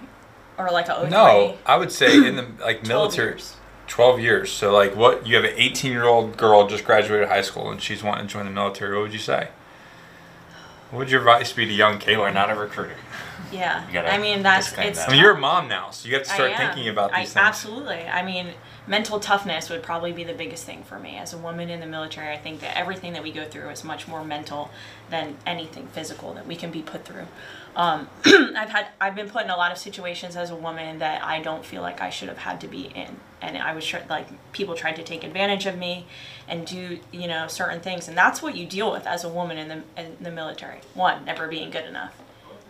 or 0.58 0.70
like 0.70 0.88
a 0.88 1.00
03 1.00 1.10
No, 1.10 1.56
I 1.66 1.76
would 1.76 1.90
say 1.90 2.14
in 2.26 2.36
the 2.36 2.46
like 2.60 2.82
12 2.84 2.86
military. 2.88 3.30
years. 3.30 3.56
12 3.88 4.20
years. 4.20 4.52
So 4.52 4.72
like 4.72 4.94
what 4.94 5.26
you 5.26 5.34
have 5.36 5.44
an 5.44 5.54
18 5.56 5.90
year 5.90 6.04
old 6.04 6.36
girl 6.36 6.66
just 6.68 6.84
graduated 6.84 7.28
high 7.28 7.42
school 7.42 7.70
and 7.70 7.80
she's 7.82 8.02
wanting 8.02 8.26
to 8.26 8.32
join 8.32 8.44
the 8.44 8.50
military. 8.52 8.94
What 8.94 9.02
would 9.04 9.12
you 9.12 9.18
say? 9.18 9.48
What 10.90 10.98
would 11.00 11.10
your 11.10 11.20
advice 11.20 11.52
be 11.52 11.64
to 11.64 11.72
young 11.72 11.98
Kayla, 11.98 12.34
not 12.34 12.50
a 12.50 12.54
recruiter. 12.54 12.96
Yeah 13.52 13.86
I 14.02 14.18
mean 14.18 14.42
that's 14.42 14.72
it's 14.78 14.98
that. 14.98 15.08
I 15.08 15.12
mean, 15.12 15.20
you're 15.20 15.36
a 15.36 15.38
mom 15.38 15.68
now, 15.68 15.90
so 15.90 16.08
you 16.08 16.14
have 16.14 16.24
to 16.24 16.30
start 16.30 16.56
thinking 16.56 16.88
about 16.88 17.12
I- 17.12 17.20
these 17.20 17.32
things. 17.32 17.44
Absolutely. 17.44 18.02
I 18.06 18.24
mean, 18.24 18.48
mental 18.86 19.20
toughness 19.20 19.70
would 19.70 19.82
probably 19.82 20.12
be 20.12 20.24
the 20.24 20.34
biggest 20.34 20.64
thing 20.64 20.82
for 20.82 20.98
me. 20.98 21.16
As 21.16 21.32
a 21.32 21.38
woman 21.38 21.70
in 21.70 21.80
the 21.80 21.86
military, 21.86 22.32
I 22.32 22.38
think 22.38 22.60
that 22.60 22.76
everything 22.76 23.12
that 23.12 23.22
we 23.22 23.30
go 23.30 23.44
through 23.44 23.68
is 23.70 23.84
much 23.84 24.08
more 24.08 24.24
mental 24.24 24.70
than 25.10 25.36
anything 25.46 25.86
physical 25.88 26.34
that 26.34 26.46
we 26.46 26.56
can 26.56 26.70
be 26.70 26.82
put 26.82 27.04
through. 27.04 27.26
Um, 27.74 28.08
I've 28.26 28.68
had 28.68 28.88
I've 29.00 29.14
been 29.14 29.30
put 29.30 29.44
in 29.44 29.50
a 29.50 29.56
lot 29.56 29.72
of 29.72 29.78
situations 29.78 30.36
as 30.36 30.50
a 30.50 30.56
woman 30.56 30.98
that 30.98 31.24
I 31.24 31.40
don't 31.40 31.64
feel 31.64 31.82
like 31.82 32.00
I 32.00 32.10
should 32.10 32.28
have 32.28 32.38
had 32.38 32.60
to 32.62 32.68
be 32.68 32.92
in, 32.94 33.16
and 33.40 33.56
I 33.56 33.74
was 33.74 33.84
sure 33.84 34.00
like 34.10 34.28
people 34.52 34.74
tried 34.74 34.96
to 34.96 35.02
take 35.02 35.24
advantage 35.24 35.66
of 35.66 35.78
me 35.78 36.06
and 36.46 36.66
do 36.66 36.98
you 37.12 37.28
know 37.28 37.46
certain 37.48 37.80
things, 37.80 38.08
and 38.08 38.16
that's 38.16 38.42
what 38.42 38.56
you 38.56 38.66
deal 38.66 38.92
with 38.92 39.06
as 39.06 39.24
a 39.24 39.28
woman 39.28 39.56
in 39.56 39.68
the 39.68 39.82
in 39.96 40.16
the 40.20 40.30
military. 40.30 40.80
One, 40.94 41.24
never 41.24 41.48
being 41.48 41.70
good 41.70 41.86
enough 41.86 42.14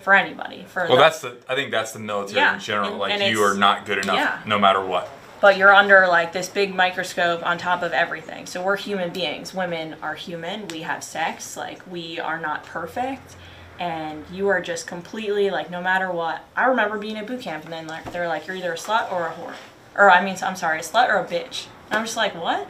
for 0.03 0.15
anybody. 0.15 0.65
For 0.69 0.83
Well, 0.87 0.97
the- 0.97 1.03
that's 1.03 1.21
the. 1.21 1.37
I 1.49 1.55
think 1.55 1.71
that's 1.71 1.93
the 1.93 1.99
military 1.99 2.41
Yeah, 2.41 2.55
in 2.55 2.61
general. 2.61 2.88
and- 2.91 2.99
like 2.99 3.12
and 3.12 3.23
you 3.23 3.43
are 3.43 3.55
not 3.55 3.87
good 3.87 3.99
enough, 3.99 4.17
yeah. 4.17 4.38
no 4.47 4.59
matter 4.59 4.81
what. 4.85 5.09
but 5.41 5.57
you're 5.57 5.75
under 5.75 6.07
like 6.07 6.33
this 6.33 6.49
big 6.49 6.73
microscope 6.75 7.45
on 7.45 7.59
top 7.59 7.83
of 7.83 7.93
everything. 7.93 8.47
So 8.47 8.62
we're 8.62 8.77
human 8.77 9.11
beings. 9.11 9.53
Women 9.53 9.97
are 10.01 10.15
human. 10.15 10.69
We 10.69 10.83
have 10.83 11.03
sex. 11.03 11.57
Like 11.57 11.81
we 11.91 12.21
are 12.21 12.38
not 12.38 12.65
perfect. 12.65 13.35
And 13.81 14.25
you 14.31 14.47
are 14.49 14.61
just 14.61 14.87
completely 14.87 15.51
like 15.51 15.69
no 15.69 15.81
matter 15.83 16.12
what. 16.12 16.45
I 16.57 16.67
remember 16.67 16.97
being 16.99 17.17
at 17.17 17.27
boot 17.27 17.41
camp 17.41 17.65
and 17.65 17.73
then 17.73 17.87
like 17.88 18.12
they're 18.12 18.29
like 18.29 18.47
you're 18.47 18.55
either 18.55 18.73
a 18.73 18.77
slut 18.77 19.11
or 19.12 19.27
a 19.27 19.31
whore. 19.33 19.55
Or 19.97 20.11
I 20.11 20.25
mean 20.25 20.37
I'm 20.43 20.55
sorry, 20.55 20.79
a 20.79 20.83
slut 20.83 21.09
or 21.09 21.17
a 21.19 21.25
bitch. 21.25 21.67
And 21.91 21.99
I'm 21.99 22.05
just 22.05 22.17
like, 22.17 22.35
what? 22.41 22.69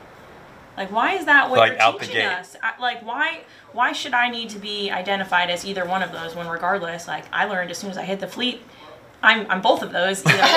Like 0.77 0.91
why 0.91 1.13
is 1.15 1.27
that 1.27 1.51
what 1.51 1.59
Like, 1.59 1.73
you're 1.73 1.81
out 1.83 1.99
the 1.99 2.07
teaching 2.07 2.23
gate. 2.23 2.27
us? 2.29 2.57
I, 2.63 2.73
like 2.81 3.05
why 3.05 3.41
why 3.73 3.93
should 3.93 4.15
I 4.15 4.31
need 4.31 4.49
to 4.51 4.59
be 4.59 4.91
identified 4.91 5.51
as 5.51 5.65
either 5.67 5.85
one 5.85 6.03
of 6.03 6.13
those 6.13 6.35
when 6.35 6.49
regardless 6.49 7.07
like 7.07 7.25
I 7.33 7.45
learned 7.45 7.71
as 7.71 7.79
soon 7.79 7.91
as 7.91 7.99
I 7.99 8.05
hit 8.05 8.21
the 8.21 8.27
fleet 8.29 8.63
I'm, 9.23 9.49
I'm 9.51 9.61
both 9.61 9.83
of 9.83 9.93
those 9.93 10.25
either 10.27 10.37
way 10.43 10.49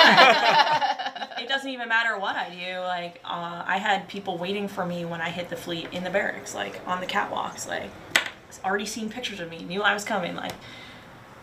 it 1.44 1.48
doesn't 1.48 1.70
even 1.70 1.88
matter 1.88 2.18
what 2.18 2.34
I 2.34 2.48
do. 2.50 2.78
Like, 2.80 3.20
uh, 3.24 3.62
I 3.64 3.76
had 3.78 4.08
people 4.08 4.38
waiting 4.38 4.66
for 4.66 4.84
me 4.84 5.04
when 5.04 5.20
I 5.20 5.28
hit 5.30 5.48
the 5.50 5.56
fleet 5.56 5.86
in 5.92 6.02
the 6.02 6.10
barracks, 6.10 6.52
like 6.54 6.80
on 6.86 6.98
the 7.00 7.06
catwalks, 7.06 7.68
like 7.68 7.90
already 8.64 8.86
seen 8.86 9.08
pictures 9.08 9.38
of 9.38 9.50
me, 9.50 9.58
knew 9.62 9.82
I 9.82 9.94
was 9.94 10.02
coming. 10.02 10.34
Like, 10.34 10.50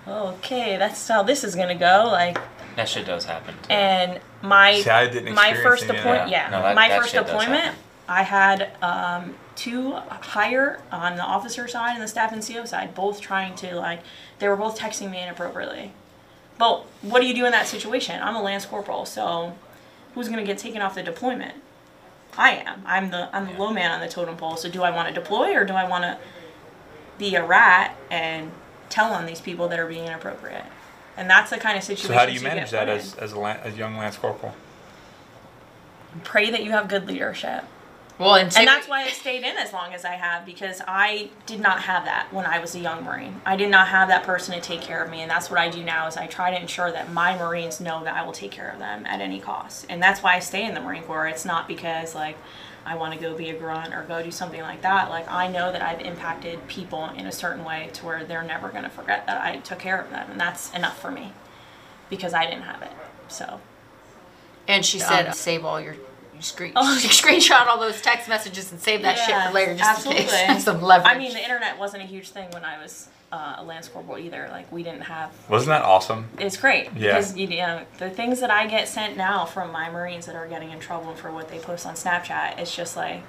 okay, 0.07 0.75
that's 0.77 1.07
how 1.07 1.23
this 1.23 1.43
is 1.45 1.55
gonna 1.55 1.75
go. 1.75 2.09
Like, 2.11 2.37
That 2.75 2.89
shit 2.89 3.05
does 3.05 3.23
happen. 3.25 3.55
and 3.69 4.19
my 4.41 4.81
See, 4.81 4.89
I 4.89 5.07
didn't 5.07 5.33
my 5.35 5.49
experience 5.49 5.63
first 5.63 5.83
any 5.83 5.91
of 5.91 5.95
deployment, 5.97 6.25
that. 6.25 6.31
yeah, 6.31 6.49
No, 6.49 6.61
that- 6.61 6.75
my 6.75 6.89
that 6.89 6.99
first 6.99 7.11
shit 7.13 7.21
does 7.25 7.31
deployment, 7.31 7.63
happen. 7.63 7.79
I 8.07 8.23
had 8.23 8.71
um, 8.81 9.35
two 9.55 9.93
higher 9.93 10.79
on 10.91 11.15
the 11.15 11.23
officer 11.23 11.67
side 11.67 11.93
and 11.93 12.01
the 12.01 12.07
staff 12.07 12.33
NCO 12.33 12.67
side, 12.67 12.93
both 12.93 13.21
trying 13.21 13.55
to 13.57 13.75
like, 13.75 14.01
they 14.39 14.47
were 14.47 14.57
both 14.57 14.77
texting 14.77 15.09
me 15.09 15.21
inappropriately. 15.21 15.93
But 16.57 16.85
what 17.01 17.21
do 17.21 17.27
you 17.27 17.33
do 17.33 17.45
in 17.45 17.51
that 17.51 17.67
situation? 17.67 18.21
I'm 18.21 18.35
a 18.35 18.41
lance 18.41 18.65
corporal, 18.65 19.05
so 19.05 19.55
who's 20.13 20.29
gonna 20.29 20.43
get 20.43 20.57
taken 20.57 20.81
off 20.81 20.95
the 20.95 21.03
deployment? 21.03 21.55
I 22.37 22.51
am. 22.51 22.83
I'm 22.85 23.11
the 23.11 23.29
I'm 23.35 23.47
the 23.47 23.53
low 23.53 23.71
man 23.71 23.91
on 23.91 23.99
the 23.99 24.07
totem 24.07 24.37
pole. 24.37 24.57
So 24.57 24.69
do 24.69 24.83
I 24.83 24.91
want 24.91 25.07
to 25.07 25.13
deploy 25.13 25.55
or 25.55 25.65
do 25.65 25.73
I 25.73 25.87
want 25.87 26.03
to 26.03 26.17
be 27.17 27.35
a 27.35 27.45
rat 27.45 27.95
and 28.09 28.51
tell 28.89 29.13
on 29.13 29.25
these 29.25 29.41
people 29.41 29.67
that 29.67 29.79
are 29.79 29.87
being 29.87 30.05
inappropriate? 30.05 30.65
And 31.15 31.29
that's 31.29 31.51
the 31.51 31.57
kind 31.57 31.77
of 31.77 31.83
situation. 31.83 32.07
So 32.07 32.13
how 32.13 32.25
do 32.25 32.31
you 32.31 32.41
manage 32.41 32.71
that 32.71 32.89
as, 32.89 33.15
as 33.15 33.33
a 33.33 33.39
as 33.39 33.77
young 33.77 33.97
lance 33.97 34.17
corporal? 34.17 34.55
pray 36.23 36.51
that 36.51 36.63
you 36.63 36.71
have 36.71 36.87
good 36.87 37.07
leadership? 37.07 37.63
Well, 38.19 38.35
and, 38.35 38.55
And 38.55 38.67
that's 38.67 38.87
why 38.87 39.03
I 39.03 39.07
stayed 39.09 39.43
in 39.43 39.57
as 39.57 39.73
long 39.73 39.93
as 39.93 40.05
I 40.05 40.13
have 40.13 40.45
because 40.45 40.81
I 40.87 41.29
did 41.47 41.59
not 41.59 41.81
have 41.81 42.05
that 42.05 42.31
when 42.31 42.45
I 42.45 42.59
was 42.59 42.75
a 42.75 42.79
young 42.79 43.03
Marine. 43.03 43.41
I 43.45 43.55
did 43.55 43.71
not 43.71 43.87
have 43.87 44.07
that 44.09 44.23
person 44.23 44.53
to 44.53 44.61
take 44.61 44.81
care 44.81 45.03
of 45.03 45.09
me, 45.09 45.21
and 45.21 45.31
that's 45.31 45.49
what 45.49 45.59
I 45.59 45.69
do 45.69 45.83
now 45.83 46.07
is 46.07 46.15
I 46.15 46.27
try 46.27 46.51
to 46.51 46.61
ensure 46.61 46.91
that 46.91 47.11
my 47.11 47.35
Marines 47.35 47.79
know 47.79 48.03
that 48.03 48.13
I 48.13 48.23
will 48.23 48.31
take 48.31 48.51
care 48.51 48.69
of 48.69 48.79
them 48.79 49.05
at 49.07 49.19
any 49.19 49.39
cost. 49.39 49.87
And 49.89 50.01
that's 50.01 50.21
why 50.21 50.35
I 50.35 50.39
stay 50.39 50.65
in 50.65 50.75
the 50.75 50.81
Marine 50.81 51.03
Corps. 51.03 51.27
It's 51.27 51.43
not 51.45 51.67
because 51.67 52.13
like 52.13 52.37
I 52.85 52.95
want 52.95 53.13
to 53.13 53.19
go 53.19 53.35
be 53.35 53.49
a 53.49 53.57
grunt 53.57 53.93
or 53.93 54.03
go 54.03 54.21
do 54.21 54.31
something 54.31 54.61
like 54.61 54.81
that. 54.83 55.09
Like 55.09 55.29
I 55.31 55.47
know 55.47 55.71
that 55.71 55.81
I've 55.81 56.01
impacted 56.01 56.67
people 56.67 57.05
in 57.15 57.25
a 57.25 57.31
certain 57.31 57.63
way 57.63 57.89
to 57.93 58.05
where 58.05 58.23
they're 58.25 58.43
never 58.43 58.69
going 58.69 58.83
to 58.83 58.89
forget 58.89 59.25
that 59.25 59.41
I 59.41 59.57
took 59.57 59.79
care 59.79 59.99
of 59.99 60.09
them, 60.11 60.29
and 60.31 60.39
that's 60.39 60.71
enough 60.73 60.99
for 61.01 61.09
me 61.09 61.33
because 62.09 62.33
I 62.33 62.45
didn't 62.45 62.63
have 62.63 62.81
it. 62.83 62.91
So 63.27 63.59
And 64.67 64.85
she 64.85 64.99
said, 64.99 65.27
Um, 65.27 65.33
save 65.33 65.65
all 65.65 65.81
your, 65.81 65.95
you 66.35 66.41
screen, 66.41 66.73
Oh. 66.75 66.97
screenshot 67.03 67.67
all 67.67 67.79
those 67.79 68.01
text 68.01 68.27
messages 68.29 68.71
and 68.71 68.79
save 68.79 69.01
that 69.03 69.17
shit 69.17 69.35
for 69.47 69.53
later, 69.53 69.75
just 69.75 70.05
in 70.05 70.11
absolutely. 70.13 70.37
case. 70.53 70.63
Some 70.63 70.81
leverage. 70.81 71.15
I 71.15 71.17
mean, 71.17 71.33
the 71.33 71.41
internet 71.41 71.77
wasn't 71.79 72.03
a 72.03 72.05
huge 72.05 72.29
thing 72.29 72.49
when 72.51 72.63
I 72.65 72.81
was 72.81 73.07
uh, 73.31 73.55
a 73.57 73.63
Lance 73.63 73.87
Corporal 73.87 74.17
either. 74.17 74.47
Like, 74.51 74.71
we 74.71 74.83
didn't 74.83 75.01
have. 75.01 75.31
Wasn't 75.49 75.69
that 75.69 75.83
awesome? 75.83 76.29
It's 76.39 76.57
great 76.57 76.85
Yeah. 76.95 77.13
because 77.17 77.35
you 77.37 77.47
know 77.47 77.83
the 77.99 78.09
things 78.09 78.39
that 78.41 78.51
I 78.51 78.67
get 78.67 78.87
sent 78.87 79.17
now 79.17 79.45
from 79.45 79.71
my 79.71 79.89
Marines 79.89 80.25
that 80.27 80.35
are 80.35 80.47
getting 80.47 80.71
in 80.71 80.79
trouble 80.79 81.13
for 81.15 81.31
what 81.31 81.49
they 81.49 81.59
post 81.59 81.85
on 81.85 81.95
Snapchat. 81.95 82.59
It's 82.59 82.75
just 82.75 82.95
like 82.95 83.23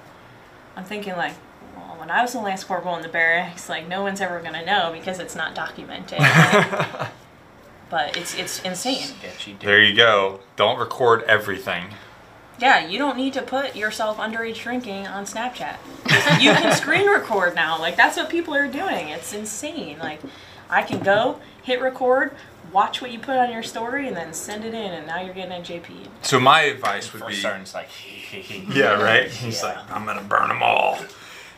I'm 0.75 0.83
thinking 0.83 1.15
like. 1.15 1.33
Well, 1.75 1.97
when 1.99 2.09
I 2.09 2.21
was 2.21 2.33
a 2.35 2.39
Lance 2.39 2.63
Corporal 2.63 2.95
in 2.95 3.01
the 3.01 3.09
barracks, 3.09 3.67
like 3.67 3.85
no 3.89 4.01
one's 4.01 4.21
ever 4.21 4.39
gonna 4.39 4.65
know 4.65 4.91
because 4.93 5.19
it's 5.19 5.35
not 5.35 5.53
documented. 5.55 6.19
but 7.89 8.15
it's 8.17 8.33
it's 8.35 8.61
insane. 8.61 9.03
Sketchy. 9.07 9.57
There 9.59 9.81
you 9.81 9.93
go. 9.95 10.39
Don't 10.55 10.79
record 10.79 11.23
everything. 11.23 11.85
Yeah, 12.59 12.87
you 12.87 12.97
don't 12.97 13.17
need 13.17 13.33
to 13.33 13.41
put 13.41 13.75
yourself 13.75 14.17
underage 14.17 14.61
drinking 14.61 15.07
on 15.07 15.25
Snapchat. 15.25 15.77
You 16.41 16.51
can 16.51 16.73
screen 16.75 17.07
record 17.09 17.55
now. 17.55 17.77
Like 17.79 17.95
that's 17.95 18.15
what 18.17 18.29
people 18.29 18.55
are 18.55 18.67
doing. 18.67 19.09
It's 19.09 19.33
insane. 19.33 19.97
Like 19.99 20.21
I 20.69 20.81
can 20.81 20.99
go 21.03 21.39
hit 21.63 21.81
record, 21.81 22.31
watch 22.71 23.01
what 23.01 23.11
you 23.11 23.19
put 23.19 23.37
on 23.37 23.51
your 23.51 23.63
story, 23.63 24.07
and 24.07 24.15
then 24.15 24.33
send 24.33 24.63
it 24.63 24.73
in, 24.73 24.91
and 24.93 25.05
now 25.07 25.21
you're 25.21 25.33
getting 25.33 25.51
a 25.51 25.61
JP. 25.61 26.07
So 26.21 26.39
my 26.39 26.61
advice 26.61 27.11
would 27.11 27.23
First 27.23 27.35
be. 27.35 27.41
sergeant's 27.41 27.73
like, 27.73 27.89
Yeah, 28.73 29.01
right. 29.01 29.29
He's 29.29 29.61
like, 29.61 29.77
I'm 29.91 30.05
gonna 30.05 30.21
burn 30.23 30.47
them 30.49 30.63
all. 30.63 30.97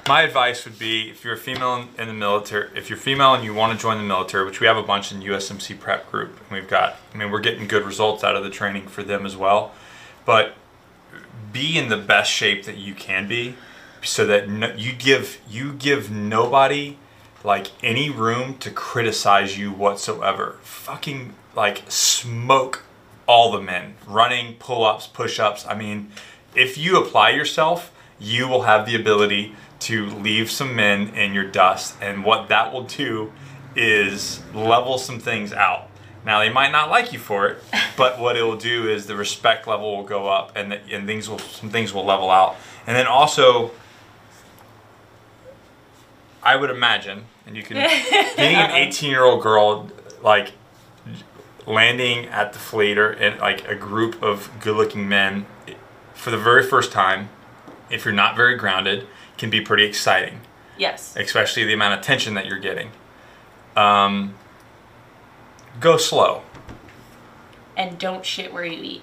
My 0.08 0.22
advice 0.22 0.64
would 0.64 0.80
be, 0.80 1.10
if 1.10 1.26
you're 1.26 1.34
a 1.34 1.38
female 1.38 1.76
in- 1.76 1.90
in 2.00 2.08
the 2.08 2.14
military, 2.14 2.70
if 2.78 2.90
you're 2.90 2.98
female 2.98 3.34
and 3.34 3.44
you 3.44 3.54
want 3.54 3.74
to 3.78 3.82
join 3.82 3.98
the 3.98 4.04
military, 4.06 4.46
which 4.46 4.62
we 4.62 4.68
have 4.68 4.78
a 4.78 4.84
bunch 4.84 5.12
in 5.12 5.20
USMC 5.22 5.78
prep 5.78 6.10
group, 6.10 6.30
and 6.50 6.50
we've 6.58 6.70
got, 6.70 6.96
I 7.14 7.18
mean, 7.18 7.30
we're 7.30 7.42
getting 7.42 7.68
good 7.68 7.84
results 7.84 8.24
out 8.24 8.36
of 8.38 8.44
the 8.46 8.50
training 8.50 8.88
for 8.88 9.04
them 9.04 9.26
as 9.26 9.36
well. 9.36 9.74
But 10.26 10.54
be 11.52 11.78
in 11.78 11.90
the 11.90 11.98
best 11.98 12.32
shape 12.32 12.66
that 12.66 12.78
you 12.78 12.94
can 12.94 13.28
be, 13.28 13.56
so 14.02 14.26
that 14.26 14.50
no, 14.50 14.74
you 14.76 14.94
give 14.94 15.40
you 15.50 15.74
give 15.74 16.12
nobody 16.12 16.98
like 17.44 17.68
any 17.84 18.10
room 18.10 18.58
to 18.58 18.72
criticize 18.72 19.58
you 19.58 19.72
whatsoever. 19.72 20.58
Fucking 20.62 21.34
like 21.56 21.84
smoke 21.88 22.84
all 23.28 23.52
the 23.52 23.62
men 23.62 23.96
running 24.08 24.56
pull-ups, 24.56 25.08
push-ups. 25.08 25.66
I 25.68 25.76
mean, 25.76 26.12
if 26.56 26.78
you 26.78 26.98
apply 26.98 27.32
yourself, 27.32 27.92
you 28.20 28.48
will 28.48 28.64
have 28.64 28.86
the 28.86 28.96
ability 28.96 29.56
to 29.80 30.08
leave 30.08 30.50
some 30.50 30.76
men 30.76 31.10
in 31.10 31.34
your 31.34 31.46
dust, 31.46 31.96
and 32.02 32.24
what 32.24 32.50
that 32.50 32.74
will 32.74 32.84
do 32.84 33.32
is 33.76 34.42
level 34.54 34.98
some 34.98 35.20
things 35.20 35.54
out. 35.54 35.90
Now 36.28 36.40
they 36.40 36.50
might 36.50 36.74
not 36.74 36.90
like 36.90 37.14
you 37.14 37.20
for 37.20 37.48
it, 37.48 37.64
but 37.96 38.20
what 38.20 38.36
it 38.36 38.44
will 38.44 38.58
do 38.58 38.90
is 38.90 39.08
the 39.08 39.16
respect 39.16 39.66
level 39.66 39.96
will 39.96 40.04
go 40.04 40.28
up, 40.28 40.52
and 40.56 40.74
the, 40.74 40.80
and 40.92 41.08
things 41.08 41.30
will 41.30 41.40
some 41.40 41.70
things 41.70 41.94
will 41.94 42.04
level 42.06 42.30
out. 42.30 42.58
And 42.86 42.96
then 42.96 43.08
also, 43.08 43.72
I 46.44 46.58
would 46.58 46.70
imagine, 46.70 47.24
and 47.46 47.56
you 47.56 47.64
can 47.64 47.78
getting 48.36 48.58
an 48.58 48.72
18 48.72 49.10
year 49.10 49.24
old 49.24 49.42
girl 49.42 49.90
like 50.22 50.52
landing 51.66 52.26
at 52.26 52.52
the 52.52 52.60
flater 52.60 53.10
and 53.20 53.40
like 53.40 53.66
a 53.68 53.76
group 53.76 54.22
of 54.22 54.50
good 54.60 54.76
looking 54.76 55.08
men 55.08 55.46
for 56.14 56.30
the 56.30 56.38
very 56.38 56.64
first 56.64 56.92
time, 56.92 57.30
if 57.90 58.04
you're 58.04 58.14
not 58.14 58.36
very 58.36 58.58
grounded, 58.58 59.08
can 59.38 59.50
be 59.50 59.62
pretty 59.62 59.86
exciting 59.86 60.42
Yes. 60.78 61.16
especially 61.18 61.64
the 61.64 61.74
amount 61.74 61.98
of 62.00 62.06
tension 62.06 62.34
that 62.34 62.46
you're 62.48 62.60
getting. 62.60 62.92
Um, 63.76 64.36
go 65.80 65.98
slow. 65.98 66.42
And 67.76 67.98
don't 68.00 68.26
shit 68.26 68.52
where 68.54 68.66
you 68.66 68.82
eat. 68.84 69.02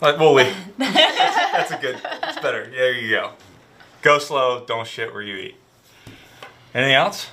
Like, 0.00 0.18
well, 0.18 0.34
wait. 0.34 0.52
That's 0.78 1.70
a 1.70 1.78
good. 1.78 2.00
It's 2.24 2.40
better. 2.40 2.68
There 2.68 2.92
you 2.92 3.10
go. 3.10 3.32
Go 4.02 4.18
slow. 4.18 4.64
Don't 4.66 4.86
shit 4.86 5.12
where 5.12 5.22
you 5.22 5.36
eat. 5.36 5.56
Anything 6.74 6.94
else? 6.94 7.28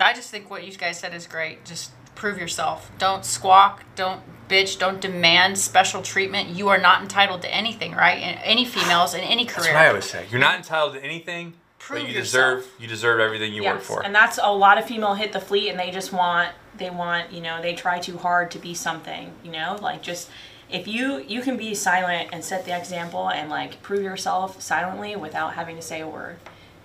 I 0.00 0.12
just 0.12 0.30
think 0.30 0.50
what 0.50 0.64
you 0.66 0.72
guys 0.76 0.98
said 0.98 1.14
is 1.14 1.26
great. 1.26 1.64
Just 1.64 1.92
prove 2.16 2.38
yourself. 2.38 2.90
Don't 2.98 3.24
squawk. 3.24 3.84
Don't 3.94 4.22
bitch. 4.48 4.76
Don't 4.78 5.00
demand 5.00 5.56
special 5.58 6.02
treatment. 6.02 6.48
You 6.48 6.68
are 6.68 6.78
not 6.78 7.00
entitled 7.02 7.42
to 7.42 7.54
anything, 7.54 7.92
right? 7.92 8.18
And 8.18 8.40
any 8.42 8.64
females 8.64 9.14
in 9.14 9.20
any 9.20 9.44
career. 9.44 9.54
That's 9.54 9.66
career. 9.66 9.74
what 9.74 9.82
I 9.84 9.88
always 9.88 10.04
say. 10.06 10.26
You're 10.30 10.40
not 10.40 10.56
entitled 10.56 10.94
to 10.94 11.04
anything, 11.04 11.52
Prove 11.78 12.00
but 12.02 12.08
you 12.08 12.18
yourself. 12.18 12.56
deserve. 12.64 12.72
You 12.80 12.88
deserve 12.88 13.20
everything 13.20 13.52
you 13.52 13.62
work 13.62 13.76
Yes. 13.78 13.86
for. 13.86 14.02
And 14.04 14.12
that's 14.12 14.40
a 14.42 14.50
lot 14.52 14.78
of 14.78 14.84
female 14.86 15.14
hit 15.14 15.32
the 15.32 15.40
fleet 15.40 15.68
and 15.70 15.78
they 15.78 15.92
just 15.92 16.12
want 16.12 16.48
they 16.76 16.90
want, 16.90 17.32
you 17.32 17.40
know, 17.40 17.60
they 17.60 17.74
try 17.74 17.98
too 17.98 18.18
hard 18.18 18.50
to 18.52 18.58
be 18.58 18.74
something, 18.74 19.32
you 19.44 19.52
know? 19.52 19.78
Like 19.80 20.02
just 20.02 20.30
if 20.70 20.86
you 20.86 21.18
you 21.26 21.42
can 21.42 21.56
be 21.56 21.74
silent 21.74 22.30
and 22.32 22.44
set 22.44 22.64
the 22.64 22.76
example 22.76 23.28
and 23.28 23.50
like 23.50 23.82
prove 23.82 24.02
yourself 24.02 24.60
silently 24.60 25.16
without 25.16 25.54
having 25.54 25.76
to 25.76 25.82
say 25.82 26.00
a 26.00 26.08
word. 26.08 26.36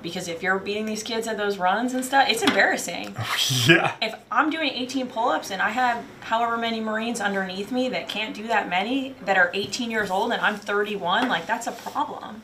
Because 0.01 0.27
if 0.27 0.43
you're 0.43 0.59
beating 0.59 0.85
these 0.85 1.01
kids 1.01 1.27
at 1.27 1.35
those 1.37 1.57
runs 1.57 1.93
and 1.93 2.05
stuff, 2.05 2.29
it's 2.29 2.43
embarrassing. 2.43 3.15
yeah. 3.65 3.95
if 4.01 4.13
I'm 4.29 4.51
doing 4.51 4.69
18 4.69 5.07
pull-ups 5.07 5.49
and 5.49 5.61
I 5.63 5.69
have 5.69 6.03
however 6.19 6.57
many 6.57 6.79
Marines 6.79 7.19
underneath 7.19 7.71
me 7.71 7.89
that 7.89 8.07
can't 8.07 8.35
do 8.35 8.45
that 8.47 8.69
many 8.69 9.15
that 9.25 9.35
are 9.37 9.49
18 9.53 9.89
years 9.89 10.11
old 10.11 10.31
and 10.31 10.41
I'm 10.41 10.57
31, 10.57 11.27
like 11.27 11.47
that's 11.47 11.65
a 11.65 11.71
problem. 11.71 12.43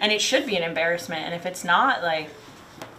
And 0.00 0.10
it 0.10 0.20
should 0.20 0.44
be 0.44 0.56
an 0.56 0.64
embarrassment. 0.64 1.22
And 1.22 1.34
if 1.34 1.46
it's 1.46 1.62
not, 1.62 2.02
like, 2.02 2.30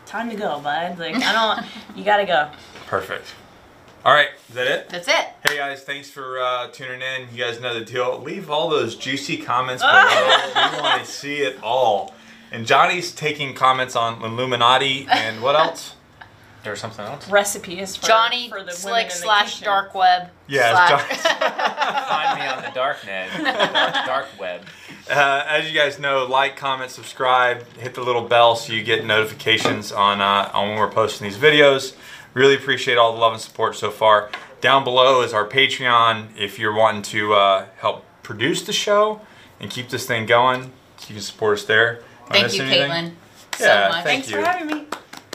time 0.10 0.30
to 0.30 0.36
go, 0.36 0.60
bud. 0.60 0.98
Like 0.98 1.16
I 1.16 1.32
don't, 1.32 1.66
you 1.98 2.04
gotta 2.04 2.26
go. 2.26 2.50
Perfect. 2.88 3.28
All 4.06 4.14
right. 4.14 4.30
Is 4.48 4.56
that 4.56 4.68
it? 4.68 4.90
That's 4.90 5.08
it. 5.08 5.28
Hey 5.48 5.58
guys, 5.58 5.84
thanks 5.84 6.10
for 6.10 6.40
uh, 6.40 6.70
tuning 6.72 7.02
in. 7.02 7.28
You 7.34 7.44
guys 7.44 7.60
know 7.60 7.74
the 7.78 7.84
deal. 7.84 8.20
Leave 8.22 8.50
all 8.50 8.70
those 8.70 8.96
juicy 8.96 9.38
comments 9.38 9.84
below. 9.84 10.72
we 10.74 10.82
want 10.82 11.04
to 11.04 11.10
see 11.12 11.38
it 11.40 11.62
all. 11.62 12.14
And 12.52 12.66
Johnny's 12.66 13.12
taking 13.12 13.54
comments 13.54 13.96
on 13.96 14.24
Illuminati 14.24 15.06
and 15.12 15.42
what 15.42 15.56
else? 15.56 15.96
There 16.64 16.72
was 16.72 16.80
something 16.82 17.06
else. 17.06 17.30
Recipes 17.30 17.96
for 17.96 18.08
Johnny 18.08 18.50
for 18.50 18.64
the 18.64 18.72
Slick 18.72 19.06
in 19.06 19.12
slash 19.12 19.52
kitchen. 19.56 19.66
dark 19.66 19.94
web. 19.96 20.30
Yeah, 20.48 20.90
Johnny. 20.90 21.16
Find 21.16 22.40
me 22.40 22.48
on 22.48 22.64
the 22.64 22.72
dark 22.74 23.06
net, 23.06 23.30
dark, 23.44 24.06
dark 24.06 24.28
web. 24.40 24.62
Uh, 25.10 25.44
as 25.48 25.72
you 25.72 25.78
guys 25.78 26.00
know, 26.00 26.26
like, 26.26 26.58
comment, 26.58 26.92
subscribe, 26.92 27.64
hit 27.78 27.94
the 27.94 28.02
little 28.02 28.24
bell 28.28 28.56
so 28.56 28.74
you 28.74 28.84
get 28.84 29.06
notifications 29.06 29.92
on 29.92 30.20
uh, 30.22 30.52
on 30.54 30.70
when 30.70 30.78
we're 30.80 30.90
posting 30.92 31.30
these 31.30 31.38
videos. 31.38 31.96
Really 32.34 32.56
appreciate 32.56 32.98
all 32.98 33.14
the 33.14 33.20
love 33.20 33.34
and 33.34 33.42
support 33.42 33.76
so 33.76 33.92
far. 33.92 34.30
Down 34.62 34.84
below 34.84 35.22
is 35.22 35.34
our 35.34 35.48
Patreon. 35.48 36.28
If 36.38 36.60
you're 36.60 36.74
wanting 36.74 37.02
to 37.04 37.34
uh, 37.34 37.66
help 37.78 38.04
produce 38.24 38.62
the 38.64 38.74
show 38.74 39.22
and 39.60 39.70
keep 39.72 39.90
this 39.90 40.06
thing 40.06 40.26
going, 40.26 40.64
you 41.08 41.16
can 41.16 41.22
support 41.22 41.60
us 41.60 41.66
there. 41.66 42.02
Am 42.28 42.34
Thank 42.34 42.54
you, 42.56 42.64
anything? 42.64 42.92
Caitlin. 42.92 43.12
So 43.58 43.66
Yeah, 43.66 43.88
much. 43.90 44.04
thank 44.04 44.26
Thanks 44.26 44.30
you. 44.32 44.36
for 44.38 44.44
having 44.44 44.68
me. 44.68 44.86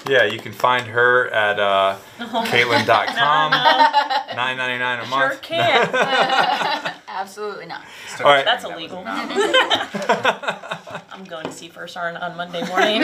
Yeah, 0.07 0.25
you 0.25 0.39
can 0.39 0.53
find 0.53 0.87
her 0.89 1.29
at 1.31 1.59
uh, 1.59 1.97
Caitlin.com. 2.19 3.51
Nine 4.37 4.57
ninety 4.59 4.79
nine 4.79 5.01
a 5.01 5.07
month. 5.07 5.33
Sure 5.33 5.41
can. 5.41 5.89
Absolutely 7.09 7.65
not. 7.67 7.81
All 8.21 8.27
right. 8.27 8.45
That's 8.45 8.65
illegal. 8.65 9.03
I'm 9.07 9.29
going 11.25 11.47
to 11.47 11.53
see 11.53 11.69
First 11.69 11.95
Sergeant 11.95 12.23
on 12.23 12.37
Monday 12.37 12.67
morning. 12.67 13.03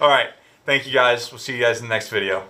All 0.00 0.08
right. 0.08 0.28
Thank 0.68 0.86
you 0.86 0.92
guys. 0.92 1.32
We'll 1.32 1.38
see 1.38 1.56
you 1.56 1.62
guys 1.62 1.80
in 1.80 1.88
the 1.88 1.94
next 1.94 2.10
video. 2.10 2.46